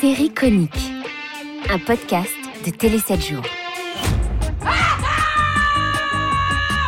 Série 0.00 0.30
conique, 0.30 0.92
un 1.70 1.78
podcast 1.78 2.30
de 2.64 2.70
Télé 2.70 2.98
7 2.98 3.20
jours. 3.24 3.42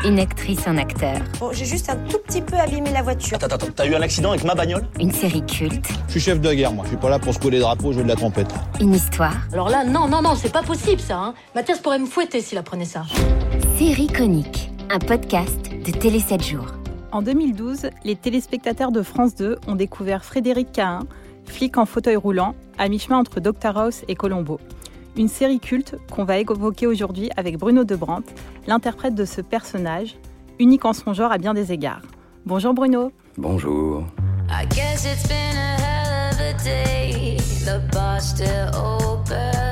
Une 0.05 0.19
actrice, 0.19 0.67
un 0.67 0.79
acteur, 0.79 1.19
Bon, 1.41 1.51
j'ai 1.53 1.65
juste 1.65 1.91
un 1.91 1.97
tout 1.97 2.19
petit 2.27 2.41
peu 2.41 2.57
abîmé 2.57 2.91
la 2.93 3.03
voiture. 3.03 3.37
Attends, 3.37 3.55
attends, 3.57 3.67
t'as 3.75 3.87
eu 3.87 3.95
un 3.95 4.01
accident 4.03 4.31
avec 4.31 4.45
ma 4.45 4.55
bagnole? 4.55 4.87
Une 5.01 5.13
série 5.13 5.45
culte, 5.45 5.87
Je 6.07 6.13
suis 6.13 6.21
chef 6.21 6.41
de 6.41 6.53
guerre, 6.53 6.73
moi. 6.73 6.85
Je 6.85 6.91
suis 6.91 6.97
pas 6.99 7.11
là 7.11 7.19
pour 7.19 7.35
secouer 7.35 7.53
les 7.53 7.59
drapeaux, 7.61 7.93
jouer 7.93 8.05
de 8.05 8.09
la 8.09 8.17
trompette. 8.17 8.53
une 8.81 8.95
histoire. 8.95 9.37
Alors 9.53 9.69
là, 9.69 9.85
non, 9.85 10.09
non, 10.09 10.23
non, 10.23 10.35
c'est 10.35 10.53
pas 10.53 10.63
possible 10.63 11.01
ça. 11.01 11.19
Hein. 11.19 11.35
Mathias 11.55 11.81
pourrait 11.81 11.99
me 11.99 12.07
fouetter 12.07 12.41
s'il 12.41 12.59
apprenait 12.59 12.85
ça. 12.85 13.05
Série 13.79 14.07
conique, 14.09 14.71
un 14.91 14.99
podcast 14.99 15.71
de 15.85 15.91
Télé 15.91 16.21
7 16.21 16.43
jours. 16.45 16.67
En 17.11 17.23
2012, 17.23 17.89
les 18.05 18.17
téléspectateurs 18.17 18.93
de 18.93 19.03
France 19.03 19.35
2 19.35 19.59
ont 19.67 19.75
découvert 19.75 20.25
Frédéric 20.25 20.73
Cahin, 20.73 21.01
flic 21.49 21.77
en 21.79 21.87
fauteuil 21.87 22.17
roulant, 22.17 22.55
à 22.79 22.89
mi-chemin 22.89 23.19
entre 23.19 23.41
Dr 23.41 23.77
House 23.77 24.05
et 24.09 24.15
Colombo. 24.15 24.61
Une 25.17 25.29
série 25.29 25.59
culte 25.59 25.97
qu'on 26.11 26.25
va 26.25 26.39
évoquer 26.39 26.87
aujourd'hui 26.87 27.31
avec 27.37 27.59
Bruno 27.59 27.85
Debrandt, 27.85 28.33
l'interprète 28.67 29.15
de 29.15 29.25
ce 29.25 29.41
personnage, 29.41 30.17
unique 30.59 30.85
en 30.85 30.93
son 30.93 31.13
genre 31.13 31.33
à 31.33 31.39
bien 31.39 31.55
des 31.55 31.73
égards. 31.73 32.03
Bonjour 32.47 32.75
Bruno. 32.75 33.13
Bonjour. 33.37 34.05
I 34.49 34.67
guess 34.67 35.05
it's 35.05 35.27
been 35.29 35.57
a 35.57 35.77
hell 35.77 36.33
of 36.33 36.41
a 36.41 36.65
day. 36.65 37.37
The 37.65 37.81
bar's 37.93 38.25
still 38.25 38.71
open. 38.75 39.68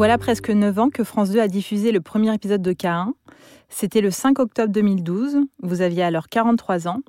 Voilà 0.00 0.16
presque 0.16 0.48
9 0.48 0.78
ans 0.78 0.88
que 0.88 1.04
France 1.04 1.28
2 1.28 1.40
a 1.40 1.46
diffusé 1.46 1.92
le 1.92 2.00
premier 2.00 2.34
épisode 2.34 2.62
de 2.62 2.72
K1. 2.72 3.12
C'était 3.68 4.00
le 4.00 4.10
5 4.10 4.38
octobre 4.38 4.72
2012. 4.72 5.40
Vous 5.62 5.82
aviez 5.82 6.02
alors 6.02 6.30
43 6.30 6.88
ans. 6.88 7.00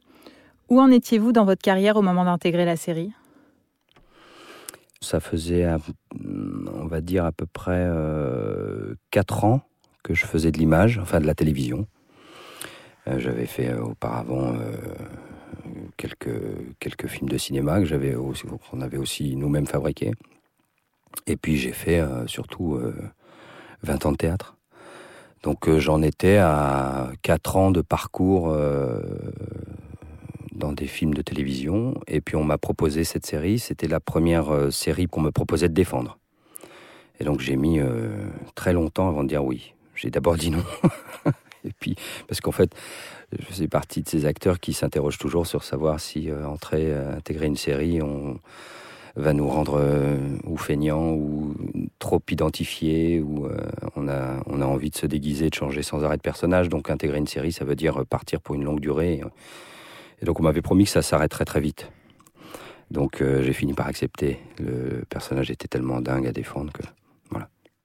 Où 0.68 0.82
en 0.82 0.92
étiez-vous 0.92 1.32
dans 1.32 1.46
votre 1.46 1.62
carrière 1.62 1.96
au 1.96 2.02
moment 2.02 2.26
d'intégrer 2.26 2.66
la 2.66 2.76
série? 2.76 3.14
Ça 5.00 5.22
faisait, 5.22 5.66
on 6.20 6.86
va 6.86 7.00
dire, 7.00 7.24
à 7.24 7.32
peu 7.32 7.46
près 7.46 7.90
4 9.12 9.46
ans 9.46 9.62
que 10.04 10.14
je 10.14 10.26
faisais 10.26 10.52
de 10.52 10.58
l'image, 10.58 11.00
enfin 11.02 11.22
de 11.22 11.28
la 11.28 11.34
télévision. 11.34 11.88
Euh, 13.08 13.20
j'avais 13.20 13.46
fait 13.46 13.70
euh, 13.70 13.86
auparavant 13.86 14.54
euh, 14.54 14.76
quelques, 15.96 17.08
films 17.08 17.30
de 17.30 17.38
cinéma 17.38 17.80
que 17.80 17.86
j'avais 17.86 18.18
qu'on 18.70 18.82
avait 18.82 18.98
aussi 18.98 19.38
nous-mêmes 19.38 19.66
fabriqués. 19.66 20.12
Et 21.28 21.36
puis 21.38 21.58
j'ai 21.58 21.72
fait 21.72 22.00
euh, 22.00 22.28
surtout 22.28 22.76
euh, 22.76 22.94
20 23.84 24.06
ans 24.06 24.12
de 24.12 24.18
théâtre. 24.18 24.56
Donc 25.44 25.68
euh, 25.68 25.80
j'en 25.80 26.02
étais 26.02 26.38
à 26.38 27.12
4 27.24 27.58
ans 27.58 27.72
de 27.72 27.82
parcours 27.82 28.50
euh, 28.50 29.00
dans 30.54 30.72
des 30.72 30.88
films 30.88 31.14
de 31.14 31.22
télévision. 31.22 32.00
Et 32.08 32.22
puis 32.22 32.36
on 32.36 32.44
m'a 32.44 32.58
proposé 32.58 33.04
cette 33.04 33.26
série. 33.26 33.60
C'était 33.60 33.88
la 33.88 34.00
première 34.00 34.54
euh, 34.54 34.72
série 34.72 35.08
qu'on 35.08 35.22
me 35.22 35.32
proposait 35.32 35.70
de 35.70 35.74
défendre. 35.74 36.18
Et 37.20 37.24
donc 37.24 37.40
j'ai 37.40 37.56
mis 37.56 37.80
euh, 37.80 38.10
très 38.56 38.74
longtemps 38.74 39.08
avant 39.08 39.24
de 39.24 39.30
dire 39.30 39.44
oui. 39.44 39.74
J'ai 39.96 40.10
d'abord 40.10 40.36
dit 40.36 40.50
non. 40.50 40.64
et 41.66 41.72
puis, 41.80 41.96
parce 42.28 42.42
qu'en 42.42 42.52
fait, 42.52 42.74
je 43.38 43.46
fais 43.46 43.68
partie 43.68 44.02
de 44.02 44.10
ces 44.10 44.26
acteurs 44.26 44.60
qui 44.60 44.74
s'interrogent 44.74 45.20
toujours 45.20 45.46
sur 45.46 45.64
savoir 45.64 46.00
si 46.00 46.30
euh, 46.30 46.48
entrer, 46.48 46.92
euh, 46.92 47.18
intégrer 47.18 47.46
une 47.46 47.58
série, 47.58 48.00
va 49.16 49.34
nous 49.34 49.48
rendre 49.48 49.78
euh, 49.80 50.18
ou 50.46 50.58
feignants 50.58 51.12
ou 51.14 51.54
trop 52.00 52.22
identifiés 52.30 53.20
ou 53.22 53.46
euh, 53.46 53.58
on, 53.96 54.08
a, 54.08 54.42
on 54.46 54.62
a 54.62 54.66
envie 54.66 54.90
de 54.90 54.96
se 54.96 55.06
déguiser, 55.06 55.50
de 55.50 55.56
changer 55.56 55.84
sans 55.84 56.04
arrêt 56.04 56.18
de 56.18 56.22
personnage. 56.22 56.70
Donc 56.70 56.90
intégrer 56.90 57.18
une 57.18 57.28
série, 57.28 57.52
ça 57.52 57.66
veut 57.66 57.76
dire 57.76 58.06
partir 58.06 58.42
pour 58.42 58.56
une 58.56 58.64
longue 58.64 58.80
durée. 58.80 59.22
Et 60.22 60.26
donc 60.26 60.40
on 60.40 60.44
m'avait 60.44 60.62
promis 60.62 60.86
que 60.86 60.92
ça 60.92 61.02
s'arrêterait 61.02 61.46
très 61.46 61.60
vite. 61.62 61.92
Donc 62.90 63.22
euh, 63.22 63.42
j'ai 63.42 63.54
fini 63.54 63.74
par 63.74 63.88
accepter. 63.88 64.40
Le 64.60 65.04
personnage 65.10 65.50
était 65.52 65.68
tellement 65.68 66.02
dingue 66.02 66.28
à 66.28 66.32
défendre 66.32 66.72
que 66.74 66.84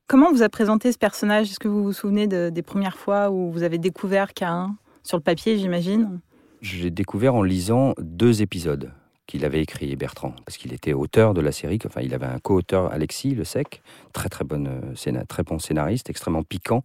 Comment 0.09 0.31
vous 0.31 0.45
a 0.45 0.49
présenté 0.49 0.93
ce 0.93 0.99
personnage? 0.99 1.51
Est-ce 1.51 1.59
que 1.59 1.67
vous 1.67 1.83
vous 1.83 1.93
souvenez 1.93 2.29
de- 2.29 2.49
des 2.49 2.63
premières 2.63 2.97
fois 2.97 3.29
où 3.33 3.51
vous 3.51 3.65
avez 3.65 3.77
découvert 3.79 4.29
K1 4.35 4.69
Sur 5.03 5.17
le 5.17 5.23
papier, 5.25 5.59
j'imagine? 5.59 6.21
J'ai 6.61 6.91
découvert 6.93 7.35
en 7.35 7.43
lisant 7.43 7.93
deux 7.99 8.41
épisodes 8.41 8.93
qu'il 9.27 9.45
avait 9.45 9.61
écrits, 9.61 9.95
Bertrand, 9.97 10.35
parce 10.45 10.57
qu'il 10.57 10.73
était 10.73 10.93
auteur 10.93 11.35
de 11.35 11.41
la 11.41 11.53
série. 11.53 11.79
Enfin, 11.85 12.01
il 12.03 12.15
avait 12.15 12.27
un 12.27 12.39
co-auteur, 12.39 12.93
Alexis 12.93 13.35
Le 13.35 13.45
Sec, 13.45 13.83
très 14.13 14.29
très, 14.29 14.45
bonne, 14.45 14.69
euh, 14.69 15.43
bon 15.45 15.59
scénariste, 15.59 16.11
extrêmement 16.11 16.43
piquant. 16.43 16.83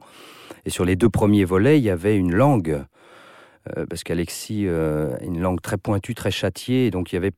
Et 0.66 0.70
sur 0.70 0.86
les 0.86 0.96
deux 0.96 1.10
premiers 1.10 1.46
volets, 1.46 1.80
il 1.80 1.84
y 1.84 1.90
avait 1.90 2.18
une 2.18 2.34
langue, 2.34 2.84
euh, 3.78 3.86
parce 3.86 4.04
qu'Alexis 4.04 4.66
euh, 4.68 5.16
une 5.22 5.40
langue 5.40 5.62
très 5.62 5.78
pointue, 5.78 6.16
très 6.16 6.32
châtiée. 6.32 6.90
Donc, 6.90 7.12
il 7.12 7.16
y 7.16 7.18
avait. 7.18 7.34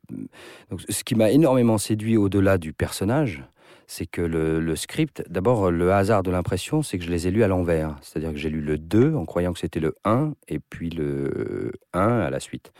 Ce 0.89 1.03
qui 1.03 1.15
m'a 1.15 1.31
énormément 1.31 1.77
séduit 1.77 2.15
au-delà 2.15 2.57
du 2.57 2.71
personnage, 2.71 3.43
c'est 3.87 4.05
que 4.05 4.21
le, 4.21 4.61
le 4.61 4.75
script, 4.77 5.23
d'abord, 5.29 5.69
le 5.69 5.91
hasard 5.91 6.23
de 6.23 6.31
l'impression, 6.31 6.81
c'est 6.81 6.97
que 6.97 7.03
je 7.03 7.09
les 7.09 7.27
ai 7.27 7.31
lus 7.31 7.43
à 7.43 7.49
l'envers. 7.49 7.97
C'est-à-dire 8.01 8.31
que 8.31 8.37
j'ai 8.37 8.49
lu 8.49 8.61
le 8.61 8.77
2 8.77 9.15
en 9.15 9.25
croyant 9.25 9.51
que 9.51 9.59
c'était 9.59 9.81
le 9.81 9.95
1, 10.05 10.33
et 10.47 10.59
puis 10.59 10.89
le 10.89 11.73
1 11.91 12.19
à 12.19 12.29
la 12.29 12.39
suite. 12.39 12.71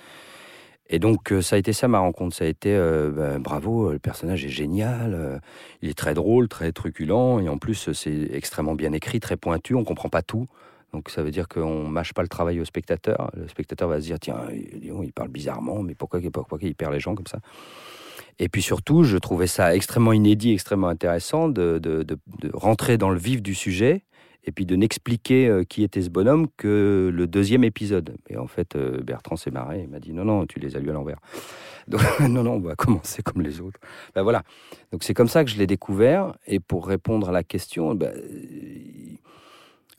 Et 0.90 1.00
donc, 1.00 1.32
euh, 1.32 1.42
ça 1.42 1.56
a 1.56 1.60
été 1.60 1.74
ça 1.74 1.88
ma 1.88 2.00
rencontre. 2.00 2.36
Ça 2.36 2.46
a 2.46 2.48
été 2.48 2.74
euh, 2.76 3.10
ben, 3.10 3.40
bravo, 3.40 3.92
le 3.92 4.00
personnage 4.00 4.46
est 4.46 4.50
génial, 4.50 5.14
euh, 5.14 5.40
il 5.82 5.90
est 5.90 5.98
très 5.98 6.14
drôle, 6.14 6.48
très 6.48 6.72
truculent, 6.72 7.40
et 7.40 7.50
en 7.50 7.58
plus, 7.58 7.92
c'est 7.94 8.30
extrêmement 8.32 8.76
bien 8.76 8.92
écrit, 8.94 9.20
très 9.20 9.38
pointu, 9.38 9.76
on 9.76 9.84
comprend 9.84 10.10
pas 10.10 10.22
tout. 10.22 10.48
Donc, 10.92 11.10
ça 11.10 11.24
veut 11.24 11.32
dire 11.32 11.48
qu'on 11.48 11.88
mâche 11.88 12.14
pas 12.14 12.22
le 12.22 12.28
travail 12.28 12.60
au 12.60 12.66
spectateur. 12.66 13.32
Le 13.36 13.48
spectateur 13.48 13.88
va 13.90 14.00
se 14.00 14.06
dire 14.06 14.20
tiens, 14.20 14.42
il 14.52 15.14
parle 15.14 15.30
bizarrement, 15.30 15.82
mais 15.82 15.96
pourquoi, 15.96 16.20
pourquoi 16.32 16.60
il 16.62 16.76
perd 16.76 16.94
les 16.94 17.00
gens 17.00 17.16
comme 17.16 17.26
ça? 17.28 17.40
Et 18.38 18.48
puis 18.48 18.62
surtout, 18.62 19.04
je 19.04 19.18
trouvais 19.18 19.48
ça 19.48 19.76
extrêmement 19.76 20.14
inédit, 20.14 20.54
extrêmement 20.54 20.90
intéressant 20.90 21.50
de- 21.50 21.80
de 21.80 22.18
rentrer 22.54 22.98
dans 22.98 23.10
le 23.10 23.18
vif 23.18 23.42
du 23.42 23.56
sujet 23.56 24.04
et 24.46 24.52
puis 24.52 24.66
de 24.66 24.76
n'expliquer 24.76 25.48
euh, 25.48 25.64
qui 25.64 25.84
était 25.84 26.02
ce 26.02 26.10
bonhomme 26.10 26.48
que 26.58 27.10
le 27.14 27.28
deuxième 27.28 27.64
épisode. 27.64 28.16
Et 28.30 28.38
en 28.38 28.48
fait, 28.48 28.76
euh, 28.76 29.02
Bertrand 29.02 29.36
s'est 29.36 29.52
marré 29.52 29.84
et 29.84 29.88
m'a 29.88 30.00
dit 30.00 30.14
non, 30.14 30.26
non, 30.26 30.46
tu 30.46 30.60
les 30.60 30.76
as 30.76 30.80
lus 30.80 30.90
à 30.90 30.94
l'envers. 30.94 31.20
Donc, 31.88 32.02
non, 32.22 32.44
non, 32.44 32.54
on 32.54 32.60
va 32.60 32.76
commencer 32.76 33.22
comme 33.24 33.42
les 33.42 33.60
autres. 33.60 33.80
Ben 34.16 34.24
voilà. 34.24 34.44
Donc 34.92 35.04
c'est 35.04 35.14
comme 35.14 35.28
ça 35.28 35.44
que 35.44 35.50
je 35.50 35.58
l'ai 35.58 35.68
découvert. 35.68 36.34
Et 36.48 36.60
pour 36.60 36.88
répondre 36.88 37.30
à 37.30 37.32
la 37.34 37.44
question, 37.44 37.94
ben, 37.94 38.14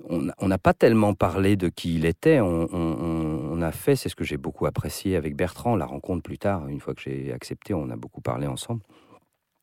on 0.08 0.48
n'a 0.48 0.58
pas 0.58 0.72
tellement 0.72 1.14
parlé 1.14 1.56
de 1.56 1.68
qui 1.68 1.96
il 1.96 2.04
était. 2.06 2.40
On 2.40 3.60
a 3.60 3.72
fait, 3.72 3.96
c'est 3.96 4.08
ce 4.08 4.16
que 4.16 4.24
j'ai 4.24 4.36
beaucoup 4.36 4.66
apprécié 4.66 5.16
avec 5.16 5.36
Bertrand, 5.36 5.76
la 5.76 5.86
rencontre 5.86 6.22
plus 6.22 6.38
tard, 6.38 6.68
une 6.68 6.80
fois 6.80 6.94
que 6.94 7.02
j'ai 7.02 7.32
accepté, 7.32 7.74
on 7.74 7.90
a 7.90 7.96
beaucoup 7.96 8.20
parlé 8.20 8.46
ensemble. 8.46 8.80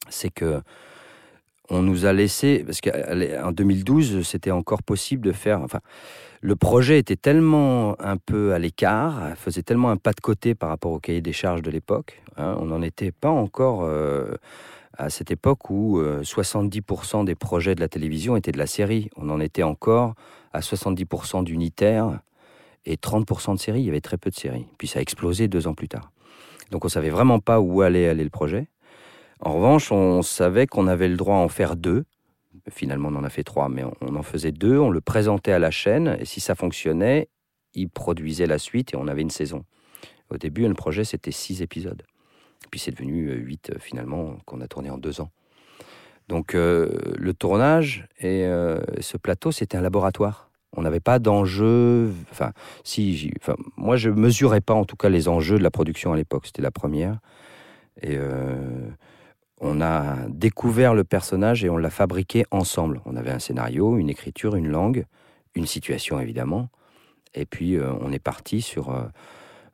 C'est 0.09 0.29
que 0.29 0.61
on 1.71 1.81
nous 1.81 2.05
a 2.05 2.11
laissé, 2.11 2.63
parce 2.65 2.81
qu'en 2.81 3.51
2012, 3.51 4.27
c'était 4.27 4.51
encore 4.51 4.83
possible 4.83 5.25
de 5.25 5.31
faire. 5.31 5.61
Enfin, 5.61 5.79
le 6.41 6.55
projet 6.57 6.99
était 6.99 7.15
tellement 7.15 7.95
un 8.01 8.17
peu 8.17 8.53
à 8.53 8.59
l'écart, 8.59 9.37
faisait 9.37 9.63
tellement 9.63 9.89
un 9.89 9.97
pas 9.97 10.11
de 10.11 10.19
côté 10.19 10.53
par 10.53 10.69
rapport 10.69 10.91
au 10.91 10.99
cahier 10.99 11.21
des 11.21 11.31
charges 11.31 11.61
de 11.61 11.71
l'époque. 11.71 12.21
hein, 12.35 12.57
on 12.59 12.65
n'en 12.65 12.81
était 12.81 13.13
pas 13.13 13.29
encore 13.29 13.83
euh, 13.83 14.35
à 14.97 15.09
cette 15.09 15.31
époque 15.31 15.69
où 15.69 15.99
euh, 15.99 16.23
70% 16.23 17.23
des 17.23 17.35
projets 17.35 17.73
de 17.73 17.79
la 17.79 17.87
télévision 17.87 18.35
étaient 18.35 18.51
de 18.51 18.57
la 18.57 18.67
série. 18.67 19.09
On 19.15 19.29
en 19.29 19.39
était 19.39 19.63
encore 19.63 20.15
à 20.51 20.59
70% 20.59 21.45
d'unitaires 21.45 22.19
et 22.85 22.97
30% 22.97 23.53
de 23.55 23.59
séries. 23.59 23.81
Il 23.81 23.85
y 23.85 23.89
avait 23.89 24.01
très 24.01 24.17
peu 24.17 24.29
de 24.29 24.35
séries. 24.35 24.65
Puis 24.77 24.89
ça 24.89 24.99
a 24.99 25.01
explosé 25.01 25.47
deux 25.47 25.67
ans 25.67 25.73
plus 25.73 25.87
tard. 25.87 26.11
Donc 26.71 26.83
on 26.83 26.89
savait 26.89 27.09
vraiment 27.09 27.39
pas 27.39 27.61
où 27.61 27.81
allait 27.81 28.09
aller 28.09 28.25
le 28.25 28.29
projet. 28.29 28.67
En 29.41 29.55
revanche, 29.55 29.91
on 29.91 30.21
savait 30.21 30.67
qu'on 30.67 30.87
avait 30.87 31.07
le 31.07 31.17
droit 31.17 31.35
à 31.35 31.39
en 31.39 31.47
faire 31.47 31.75
deux. 31.75 32.05
Finalement, 32.69 33.09
on 33.09 33.15
en 33.15 33.23
a 33.23 33.29
fait 33.29 33.43
trois, 33.43 33.69
mais 33.69 33.83
on, 34.01 34.15
en 34.15 34.21
faisait 34.21 34.51
deux. 34.51 34.77
On 34.77 34.91
le 34.91 35.01
présentait 35.01 35.51
à 35.51 35.59
la 35.59 35.71
chaîne, 35.71 36.15
et 36.19 36.25
si 36.25 36.39
ça 36.39 36.53
fonctionnait, 36.53 37.27
ils 37.73 37.89
produisaient 37.89 38.45
la 38.45 38.59
suite, 38.59 38.93
et 38.93 38.97
on 38.97 39.07
avait 39.07 39.23
une 39.23 39.31
saison. 39.31 39.65
Au 40.29 40.37
début, 40.37 40.67
le 40.67 40.75
projet, 40.75 41.03
c'était 41.03 41.31
six 41.31 41.63
épisodes. 41.63 42.03
Puis 42.69 42.79
c'est 42.79 42.91
devenu 42.91 43.29
euh, 43.29 43.35
huit, 43.35 43.71
euh, 43.71 43.79
finalement, 43.79 44.37
qu'on 44.45 44.61
a 44.61 44.67
tourné 44.67 44.91
en 44.91 44.97
deux 44.97 45.21
ans. 45.21 45.31
Donc 46.27 46.53
euh, 46.53 46.89
le 47.17 47.33
tournage 47.33 48.07
et 48.19 48.47
ce 49.01 49.17
plateau, 49.17 49.51
c'était 49.51 49.75
un 49.75 49.81
laboratoire. 49.81 50.49
On 50.77 50.83
n'avait 50.83 51.01
pas 51.01 51.19
d'enjeu. 51.19 52.13
Enfin, 52.31 52.51
si, 52.85 53.33
moi, 53.75 53.97
je 53.97 54.09
mesurais 54.09 54.61
pas 54.61 54.73
en 54.73 54.85
tout 54.85 54.95
cas 54.95 55.09
les 55.09 55.27
enjeux 55.27 55.57
de 55.57 55.63
la 55.63 55.71
production 55.71 56.13
à 56.13 56.15
l'époque. 56.15 56.45
C'était 56.45 56.61
la 56.61 56.71
première. 56.71 57.19
Et 58.01 58.17
on 59.61 59.79
a 59.81 60.17
découvert 60.29 60.95
le 60.95 61.03
personnage 61.03 61.63
et 61.63 61.69
on 61.69 61.77
l'a 61.77 61.91
fabriqué 61.91 62.45
ensemble. 62.51 63.01
On 63.05 63.15
avait 63.15 63.31
un 63.31 63.39
scénario, 63.39 63.97
une 63.97 64.09
écriture, 64.09 64.55
une 64.55 64.67
langue, 64.67 65.05
une 65.55 65.67
situation 65.67 66.19
évidemment. 66.19 66.69
Et 67.35 67.45
puis 67.45 67.77
euh, 67.77 67.93
on 68.01 68.11
est 68.11 68.19
parti 68.19 68.61
sur. 68.61 68.89
euh, 68.89 69.03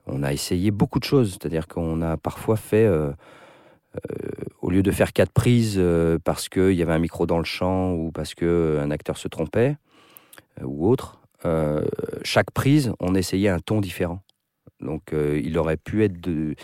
on 0.05 0.23
a 0.23 0.33
essayé 0.33 0.71
beaucoup 0.71 0.99
de 0.99 1.05
choses. 1.05 1.31
C'est-à-dire 1.33 1.67
qu'on 1.67 2.01
a 2.01 2.17
parfois 2.17 2.57
fait. 2.57 2.85
euh, 2.85 3.13
au 4.61 4.69
lieu 4.69 4.83
de 4.83 4.91
faire 4.91 5.13
quatre 5.13 5.31
prises 5.31 5.81
parce 6.23 6.49
qu'il 6.49 6.73
y 6.73 6.81
avait 6.81 6.93
un 6.93 6.99
micro 6.99 7.25
dans 7.25 7.39
le 7.39 7.45
champ 7.45 7.93
ou 7.93 8.11
parce 8.11 8.35
qu'un 8.35 8.91
acteur 8.91 9.17
se 9.17 9.27
trompait 9.27 9.75
ou 10.61 10.87
autre, 10.87 11.19
chaque 12.23 12.51
prise, 12.51 12.93
on 12.99 13.15
essayait 13.15 13.49
un 13.49 13.59
ton 13.59 13.81
différent. 13.81 14.21
Donc 14.79 15.13
euh, 15.13 15.41
il 15.43 15.57
aurait 15.57 15.77
pu 15.77 16.03
être 16.03 16.19
de... 16.21 16.55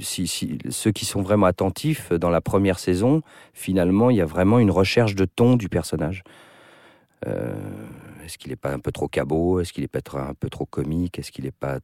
Si, 0.00 0.58
ceux 0.70 0.92
qui 0.92 1.04
sont 1.04 1.22
vraiment 1.22 1.46
attentifs 1.46 2.12
dans 2.12 2.30
la 2.30 2.40
première 2.40 2.78
saison, 2.78 3.22
finalement, 3.52 4.10
il 4.10 4.16
y 4.16 4.20
a 4.20 4.26
vraiment 4.26 4.58
une 4.58 4.70
recherche 4.70 5.14
de 5.14 5.24
ton 5.24 5.56
du 5.56 5.68
personnage. 5.68 6.22
Euh, 7.26 7.54
est-ce 8.24 8.38
qu'il 8.38 8.50
n'est 8.50 8.56
pas 8.56 8.72
un 8.72 8.78
peu 8.78 8.92
trop 8.92 9.08
cabot? 9.08 9.58
Est-ce 9.58 9.72
qu'il 9.72 9.82
n'est 9.82 9.88
pas 9.88 10.00
un 10.14 10.34
peu 10.34 10.48
trop 10.50 10.66
comique? 10.66 11.18
Est-ce 11.18 11.32
qu'il 11.32 11.46
n'est 11.46 11.50
pas, 11.50 11.78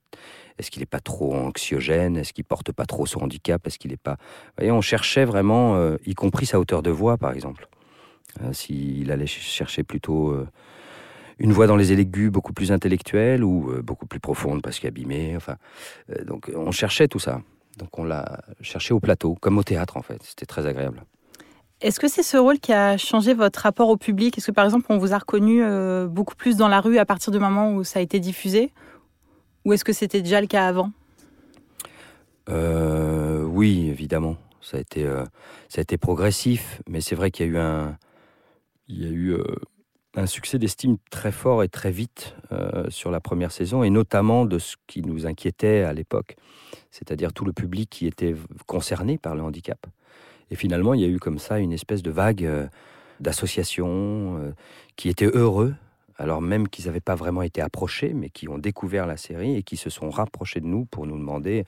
est-ce 0.59 0.85
pas 0.85 1.01
trop 1.01 1.35
anxiogène? 1.35 2.17
Est-ce 2.17 2.33
qu'il 2.33 2.45
porte 2.45 2.71
pas 2.71 2.85
trop 2.85 3.07
son 3.07 3.21
handicap? 3.21 3.67
Est-ce 3.67 3.79
qu'il 3.79 3.91
n'est 3.91 3.97
pas 3.97 4.17
Vous 4.19 4.53
voyez, 4.59 4.71
on 4.71 4.83
cherchait 4.83 5.25
vraiment, 5.25 5.77
euh, 5.77 5.97
y 6.07 6.15
compris 6.15 6.47
sa 6.47 6.61
hauteur 6.61 6.83
de 6.83 6.91
voix, 6.91 7.17
par 7.17 7.33
exemple. 7.33 7.67
Euh, 8.43 8.53
S'il 8.53 9.11
allait 9.11 9.27
ch- 9.27 9.43
chercher 9.43 9.83
plutôt 9.85 10.31
euh, 10.31 10.47
une 11.39 11.53
voix 11.53 11.67
dans 11.67 11.77
les 11.77 11.93
aigus 11.93 12.31
beaucoup 12.31 12.53
plus 12.53 12.73
intellectuelle 12.73 13.45
ou 13.45 13.71
euh, 13.71 13.83
beaucoup 13.83 14.07
plus 14.07 14.21
profonde 14.21 14.63
parce 14.63 14.79
qu'abîmée. 14.79 15.35
Enfin, 15.37 15.57
euh, 16.11 16.25
donc 16.25 16.51
on 16.55 16.71
cherchait 16.71 17.09
tout 17.09 17.19
ça. 17.19 17.41
Donc 17.79 17.99
on 17.99 18.05
l'a 18.05 18.41
cherché 18.61 18.95
au 18.95 19.01
plateau, 19.01 19.37
comme 19.41 19.59
au 19.59 19.63
théâtre 19.63 19.97
en 19.97 20.03
fait. 20.03 20.23
C'était 20.23 20.47
très 20.47 20.67
agréable. 20.67 21.05
Est-ce 21.81 21.99
que 21.99 22.09
c'est 22.09 22.23
ce 22.23 22.37
rôle 22.37 22.61
qui 22.61 22.73
a 22.73 22.97
changé 22.97 23.35
votre 23.35 23.61
rapport 23.61 23.89
au 23.89 23.97
public? 23.97 24.39
Est-ce 24.39 24.47
que 24.47 24.53
par 24.53 24.65
exemple 24.65 24.87
on 24.89 24.99
vous 24.99 25.13
a 25.13 25.19
reconnu 25.19 25.63
euh, 25.63 26.07
beaucoup 26.07 26.37
plus 26.37 26.57
dans 26.57 26.69
la 26.69 26.81
rue 26.81 26.99
à 26.99 27.05
partir 27.05 27.33
du 27.33 27.39
moment 27.39 27.75
où 27.75 27.85
ça 27.85 27.99
a 27.99 28.03
été 28.03 28.21
diffusé? 28.21 28.73
Ou 29.65 29.73
est-ce 29.73 29.85
que 29.85 29.93
c'était 29.93 30.23
déjà 30.23 30.41
le 30.41 30.47
cas 30.47 30.67
avant? 30.67 30.91
Oui, 32.49 33.89
évidemment. 33.89 34.37
Ça 34.61 34.77
a 34.77 34.81
été, 34.81 35.05
ça 35.69 35.79
a 35.79 35.83
été 35.83 35.97
progressif, 35.97 36.83
mais 36.89 37.01
c'est 37.01 37.15
vrai 37.15 37.31
qu'il 37.31 37.47
y 37.47 37.49
a 37.49 37.53
eu 37.53 37.59
un, 37.59 37.97
il 38.89 39.03
y 39.03 39.07
a 39.07 39.11
eu 39.11 39.37
un 40.17 40.27
succès 40.27 40.59
d'estime 40.59 40.97
très 41.11 41.33
fort 41.33 41.63
et 41.63 41.69
très 41.69 41.91
vite 41.91 42.35
euh, 42.53 42.89
sur 42.91 43.11
la 43.11 43.21
première 43.21 43.53
saison, 43.53 43.83
et 43.83 43.91
notamment 43.91 44.45
de 44.45 44.59
ce 44.59 44.77
qui 44.87 45.03
nous 45.03 45.27
inquiétait 45.27 45.83
à 45.83 45.93
l'époque, 45.93 46.37
c'est-à-dire 46.91 47.33
tout 47.33 47.45
le 47.45 47.53
public 47.53 47.91
qui 47.91 48.07
était 48.07 48.35
concerné 48.67 49.19
par 49.19 49.35
le 49.35 49.43
handicap. 49.43 49.87
Et 50.51 50.57
finalement, 50.57 50.95
il 50.95 51.01
y 51.01 51.05
a 51.05 51.09
eu 51.09 51.19
comme 51.19 51.39
ça 51.39 51.59
une 51.59 51.73
espèce 51.73 52.03
de 52.03 52.11
vague 52.11 52.45
euh, 52.45 52.67
d'associations 53.21 54.39
euh, 54.39 54.53
qui 54.97 55.09
étaient 55.09 55.31
heureux, 55.33 55.75
alors 56.17 56.41
même 56.41 56.69
qu'ils 56.69 56.87
n'avaient 56.87 57.01
pas 57.01 57.17
vraiment 57.17 57.43
été 57.43 57.61
approchés, 57.61 58.13
mais 58.15 58.31
qui 58.31 58.49
ont 58.49 58.59
découvert 58.59 59.07
la 59.07 59.17
série 59.17 59.57
et 59.57 59.63
qui 59.63 59.77
se 59.77 59.91
sont 59.91 60.11
rapprochés 60.11 60.61
de 60.61 60.67
nous 60.67 60.85
pour 60.85 61.07
nous 61.07 61.19
demander 61.19 61.65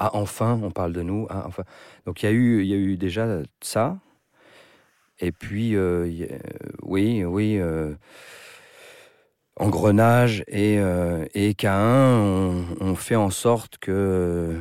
ah 0.00 0.10
enfin 0.12 0.60
on 0.62 0.70
parle 0.70 0.92
de 0.92 1.02
nous 1.02 1.26
ah, 1.28 1.42
enfin 1.46 1.64
donc 2.06 2.22
a 2.22 2.30
il 2.30 2.64
y 2.64 2.72
a 2.72 2.76
eu 2.76 2.96
déjà 2.96 3.40
ça 3.60 3.98
et 5.20 5.32
puis 5.32 5.74
euh, 5.76 6.04
a- 6.30 6.38
oui 6.82 7.24
oui 7.24 7.58
euh, 7.58 7.94
Engrenage 9.60 10.44
et 10.46 10.78
euh, 10.78 11.24
et 11.34 11.52
K1 11.54 12.16
ont, 12.20 12.64
ont 12.80 12.94
fait 12.94 13.16
en 13.16 13.30
sorte 13.30 13.78
que 13.78 13.90
euh, 13.90 14.58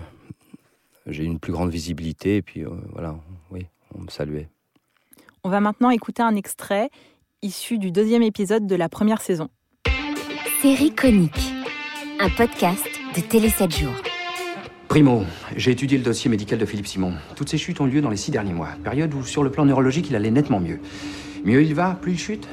j'ai 1.05 1.23
une 1.23 1.39
plus 1.39 1.51
grande 1.53 1.69
visibilité 1.69 2.37
et 2.37 2.41
puis 2.41 2.63
euh, 2.65 2.69
voilà 2.93 3.15
oui 3.51 3.67
on 3.95 4.01
me 4.01 4.09
saluait 4.09 4.49
On 5.43 5.49
va 5.49 5.59
maintenant 5.61 5.91
écouter 5.91 6.23
un 6.23 6.35
extrait 6.35 6.89
issu 7.43 7.77
du 7.77 7.91
deuxième 7.91 8.23
épisode 8.23 8.65
de 8.65 8.75
la 8.75 8.89
première 8.89 9.21
saison. 9.21 9.49
Série 10.63 10.93
conique, 10.95 11.53
un 12.19 12.29
podcast 12.31 12.83
de 13.15 13.21
Télé 13.21 13.49
7 13.49 13.71
jours. 13.77 13.93
Primo, 14.87 15.25
j'ai 15.55 15.71
étudié 15.71 15.97
le 15.97 16.03
dossier 16.03 16.29
médical 16.29 16.57
de 16.57 16.65
Philippe 16.65 16.87
Simon. 16.87 17.13
Toutes 17.35 17.49
ces 17.49 17.57
chutes 17.57 17.81
ont 17.81 17.85
lieu 17.85 18.01
dans 18.01 18.09
les 18.09 18.17
six 18.17 18.31
derniers 18.31 18.53
mois, 18.53 18.69
période 18.83 19.13
où, 19.13 19.23
sur 19.23 19.43
le 19.43 19.51
plan 19.51 19.65
neurologique, 19.65 20.09
il 20.09 20.15
allait 20.15 20.31
nettement 20.31 20.61
mieux. 20.61 20.79
Mieux 21.43 21.61
il 21.61 21.75
va, 21.75 21.97
plus 22.01 22.13
il 22.13 22.17
chute? 22.17 22.47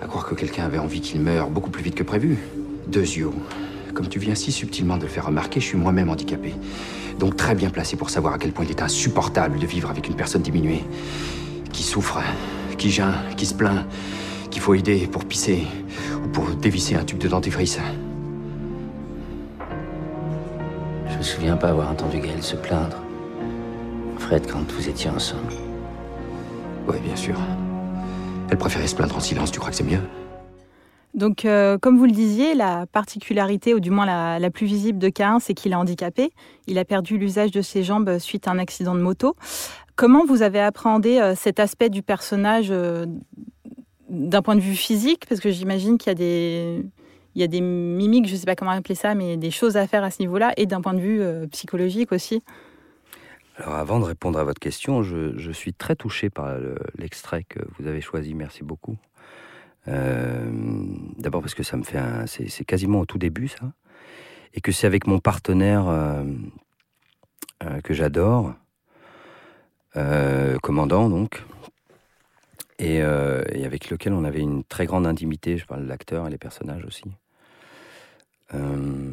À 0.00 0.06
croire 0.06 0.26
que 0.26 0.34
quelqu'un 0.34 0.64
avait 0.64 0.78
envie 0.78 1.00
qu'il 1.00 1.20
meure 1.20 1.50
beaucoup 1.50 1.70
plus 1.70 1.82
vite 1.82 1.94
que 1.94 2.02
prévu. 2.02 2.38
Deux 2.88 3.02
yeux. 3.02 3.28
Comme 3.92 4.08
tu 4.08 4.18
viens 4.18 4.34
si 4.34 4.50
subtilement 4.50 4.96
de 4.96 5.02
le 5.02 5.08
faire 5.08 5.26
remarquer, 5.26 5.60
je 5.60 5.66
suis 5.66 5.76
moi-même 5.76 6.08
handicapé. 6.08 6.54
Donc 7.18 7.36
très 7.36 7.54
bien 7.54 7.68
placé 7.68 7.96
pour 7.96 8.08
savoir 8.08 8.34
à 8.34 8.38
quel 8.38 8.52
point 8.52 8.64
il 8.64 8.70
est 8.70 8.82
insupportable 8.82 9.58
de 9.58 9.66
vivre 9.66 9.90
avec 9.90 10.08
une 10.08 10.14
personne 10.14 10.42
diminuée. 10.42 10.84
Qui 11.72 11.82
souffre, 11.82 12.18
qui 12.78 12.90
geint, 12.90 13.14
qui 13.36 13.44
se 13.44 13.54
plaint, 13.54 13.84
qu'il 14.50 14.62
faut 14.62 14.72
aider 14.74 15.06
pour 15.06 15.26
pisser 15.26 15.64
ou 16.24 16.28
pour 16.28 16.48
dévisser 16.48 16.94
un 16.94 17.04
tube 17.04 17.18
de 17.18 17.28
dentifrice. 17.28 17.78
Souviens 21.28 21.56
pas 21.56 21.68
avoir 21.68 21.90
entendu 21.90 22.18
Gaël 22.18 22.42
se 22.42 22.56
plaindre. 22.56 22.96
Fred, 24.18 24.50
quand 24.50 24.70
vous 24.72 24.88
étiez 24.88 25.10
ensemble. 25.10 25.52
Oui, 26.88 26.96
bien 27.04 27.16
sûr. 27.16 27.36
Elle 28.50 28.56
préférait 28.56 28.86
se 28.86 28.96
plaindre 28.96 29.16
en 29.16 29.20
silence, 29.20 29.52
tu 29.52 29.58
crois 29.58 29.70
que 29.70 29.76
c'est 29.76 29.84
mieux? 29.84 30.00
Donc, 31.14 31.44
euh, 31.44 31.76
comme 31.78 31.98
vous 31.98 32.06
le 32.06 32.12
disiez, 32.12 32.54
la 32.54 32.86
particularité, 32.86 33.74
ou 33.74 33.80
du 33.80 33.90
moins 33.90 34.06
la, 34.06 34.38
la 34.38 34.50
plus 34.50 34.66
visible 34.66 34.98
de 34.98 35.08
K1, 35.08 35.40
c'est 35.40 35.52
qu'il 35.52 35.72
est 35.72 35.76
handicapé. 35.76 36.32
Il 36.66 36.78
a 36.78 36.84
perdu 36.84 37.18
l'usage 37.18 37.50
de 37.50 37.60
ses 37.60 37.82
jambes 37.82 38.18
suite 38.18 38.48
à 38.48 38.52
un 38.52 38.58
accident 38.58 38.94
de 38.94 39.00
moto. 39.00 39.36
Comment 39.96 40.24
vous 40.24 40.42
avez 40.42 40.60
appréhendé 40.60 41.18
euh, 41.18 41.34
cet 41.34 41.60
aspect 41.60 41.90
du 41.90 42.02
personnage 42.02 42.68
euh, 42.70 43.04
d'un 44.08 44.42
point 44.42 44.54
de 44.54 44.60
vue 44.60 44.76
physique? 44.76 45.26
Parce 45.28 45.40
que 45.40 45.50
j'imagine 45.50 45.98
qu'il 45.98 46.08
y 46.08 46.12
a 46.12 46.14
des... 46.14 46.84
Il 47.38 47.40
y 47.40 47.44
a 47.44 47.46
des 47.46 47.60
mimiques, 47.60 48.26
je 48.26 48.32
ne 48.32 48.36
sais 48.36 48.46
pas 48.46 48.56
comment 48.56 48.72
appeler 48.72 48.96
ça, 48.96 49.14
mais 49.14 49.36
des 49.36 49.52
choses 49.52 49.76
à 49.76 49.86
faire 49.86 50.02
à 50.02 50.10
ce 50.10 50.20
niveau-là, 50.20 50.52
et 50.56 50.66
d'un 50.66 50.80
point 50.80 50.92
de 50.92 50.98
vue 50.98 51.22
euh, 51.22 51.46
psychologique 51.46 52.10
aussi. 52.10 52.42
alors 53.58 53.76
avant 53.76 54.00
de 54.00 54.04
répondre 54.04 54.40
à 54.40 54.44
votre 54.44 54.58
question 54.58 55.04
je, 55.04 55.52
suis 55.52 55.72
très 55.72 55.94
touché 55.94 56.30
par 56.30 56.58
le- 56.58 56.74
l'extrait 56.96 57.44
que 57.44 57.60
vous 57.78 57.86
avez 57.86 58.00
choisi 58.00 58.34
merci 58.34 58.64
beaucoup 58.64 58.96
Euh, 59.86 60.50
d'abord 61.16 61.40
parce 61.40 61.54
que 61.54 61.62
ça 61.62 61.76
me 61.76 61.84
fait 61.84 62.00
c'est 62.26 62.64
quasiment 62.64 62.98
au 62.98 63.06
tout 63.06 63.18
début 63.18 63.46
ça 63.46 63.72
et 64.54 64.60
que 64.60 64.72
c'est 64.72 64.88
avec 64.88 65.06
mon 65.06 65.20
partenaire 65.20 65.86
euh, 65.88 66.24
que 67.84 67.94
j'adore, 67.94 68.52
commandant 70.60 71.08
donc, 71.08 71.44
et 72.80 73.00
avec 73.00 73.90
lequel 73.90 74.12
on 74.12 74.24
avait 74.24 74.40
une 74.40 74.64
très 74.64 74.86
grande 74.86 75.06
intimité. 75.06 75.56
Je 75.56 75.66
parle 75.66 75.84
de 75.84 75.88
l'acteur 75.88 76.26
et 76.26 76.30
les 76.30 76.38
personnages 76.38 76.84
aussi. 76.84 77.04
Euh, 78.54 79.12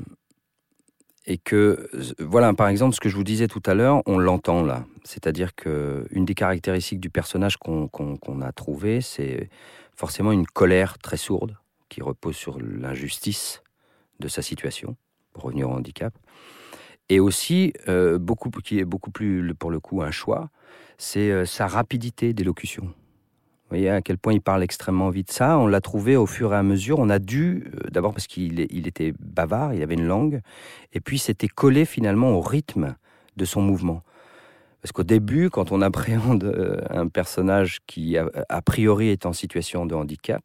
et 1.28 1.38
que, 1.38 1.90
voilà, 2.20 2.54
par 2.54 2.68
exemple, 2.68 2.94
ce 2.94 3.00
que 3.00 3.10
je 3.10 3.16
vous 3.16 3.24
disais 3.24 3.48
tout 3.48 3.64
à 3.66 3.74
l'heure, 3.74 4.04
on 4.06 4.18
l'entend 4.18 4.62
là. 4.64 4.86
C'est-à-dire 5.04 5.56
que 5.56 6.06
une 6.12 6.26
des 6.26 6.36
caractéristiques 6.36 7.00
du 7.00 7.10
personnage 7.10 7.58
qu'on 7.58 8.42
a 8.42 8.52
trouvé, 8.52 9.02
c'est 9.02 9.50
forcément 9.96 10.32
une 10.32 10.46
colère 10.46 11.00
très 11.00 11.18
sourde 11.18 11.58
qui 11.90 12.02
repose 12.02 12.36
sur 12.36 12.60
l'injustice 12.60 13.64
de 14.20 14.28
sa 14.28 14.42
situation, 14.42 14.96
pour 15.34 15.44
revenir 15.44 15.70
au 15.70 15.74
handicap. 15.74 16.14
Et 17.10 17.20
aussi, 17.20 17.74
euh, 17.88 18.18
beaucoup, 18.18 18.50
qui 18.50 18.80
est 18.80 18.86
beaucoup 18.86 19.12
plus, 19.12 19.54
pour 19.56 19.72
le 19.72 19.80
coup, 19.80 20.02
un 20.02 20.12
choix, 20.12 20.50
c'est 20.98 21.32
euh, 21.32 21.46
sa 21.46 21.68
rapidité 21.68 22.34
d'élocution. 22.34 22.94
Vous 23.66 23.78
voyez 23.78 23.90
à 23.90 24.02
quel 24.02 24.20
point 24.20 24.34
il 24.34 24.42
parle 24.42 24.62
extrêmement 24.62 25.10
vite. 25.10 25.32
Ça, 25.32 25.58
on 25.58 25.66
l'a 25.66 25.82
trouvé 25.82 26.16
au 26.16 26.28
fur 26.28 26.54
et 26.54 26.56
à 26.56 26.62
mesure. 26.62 27.00
On 27.00 27.10
a 27.10 27.18
dû, 27.18 27.72
euh, 27.74 27.90
d'abord 27.90 28.14
parce 28.14 28.28
qu'il 28.28 28.60
était 28.60 29.12
bavard, 29.20 29.74
il 29.74 29.82
avait 29.82 29.96
une 29.96 30.06
langue, 30.06 30.42
et 30.94 31.00
puis 31.00 31.18
c'était 31.18 31.48
collé 31.48 31.86
finalement 31.86 32.30
au 32.30 32.42
rythme 32.42 32.96
de 33.38 33.44
son 33.46 33.64
mouvement. 33.64 34.04
Parce 34.84 34.92
qu'au 34.92 35.04
début, 35.04 35.50
quand 35.50 35.72
on 35.72 35.82
appréhende 35.82 36.44
euh, 36.44 36.80
un 36.92 37.08
personnage 37.08 37.80
qui, 37.88 38.20
a, 38.20 38.62
priori, 38.62 39.10
est 39.10 39.26
en 39.26 39.34
situation 39.34 39.88
de 39.88 39.96
handicap, 39.96 40.44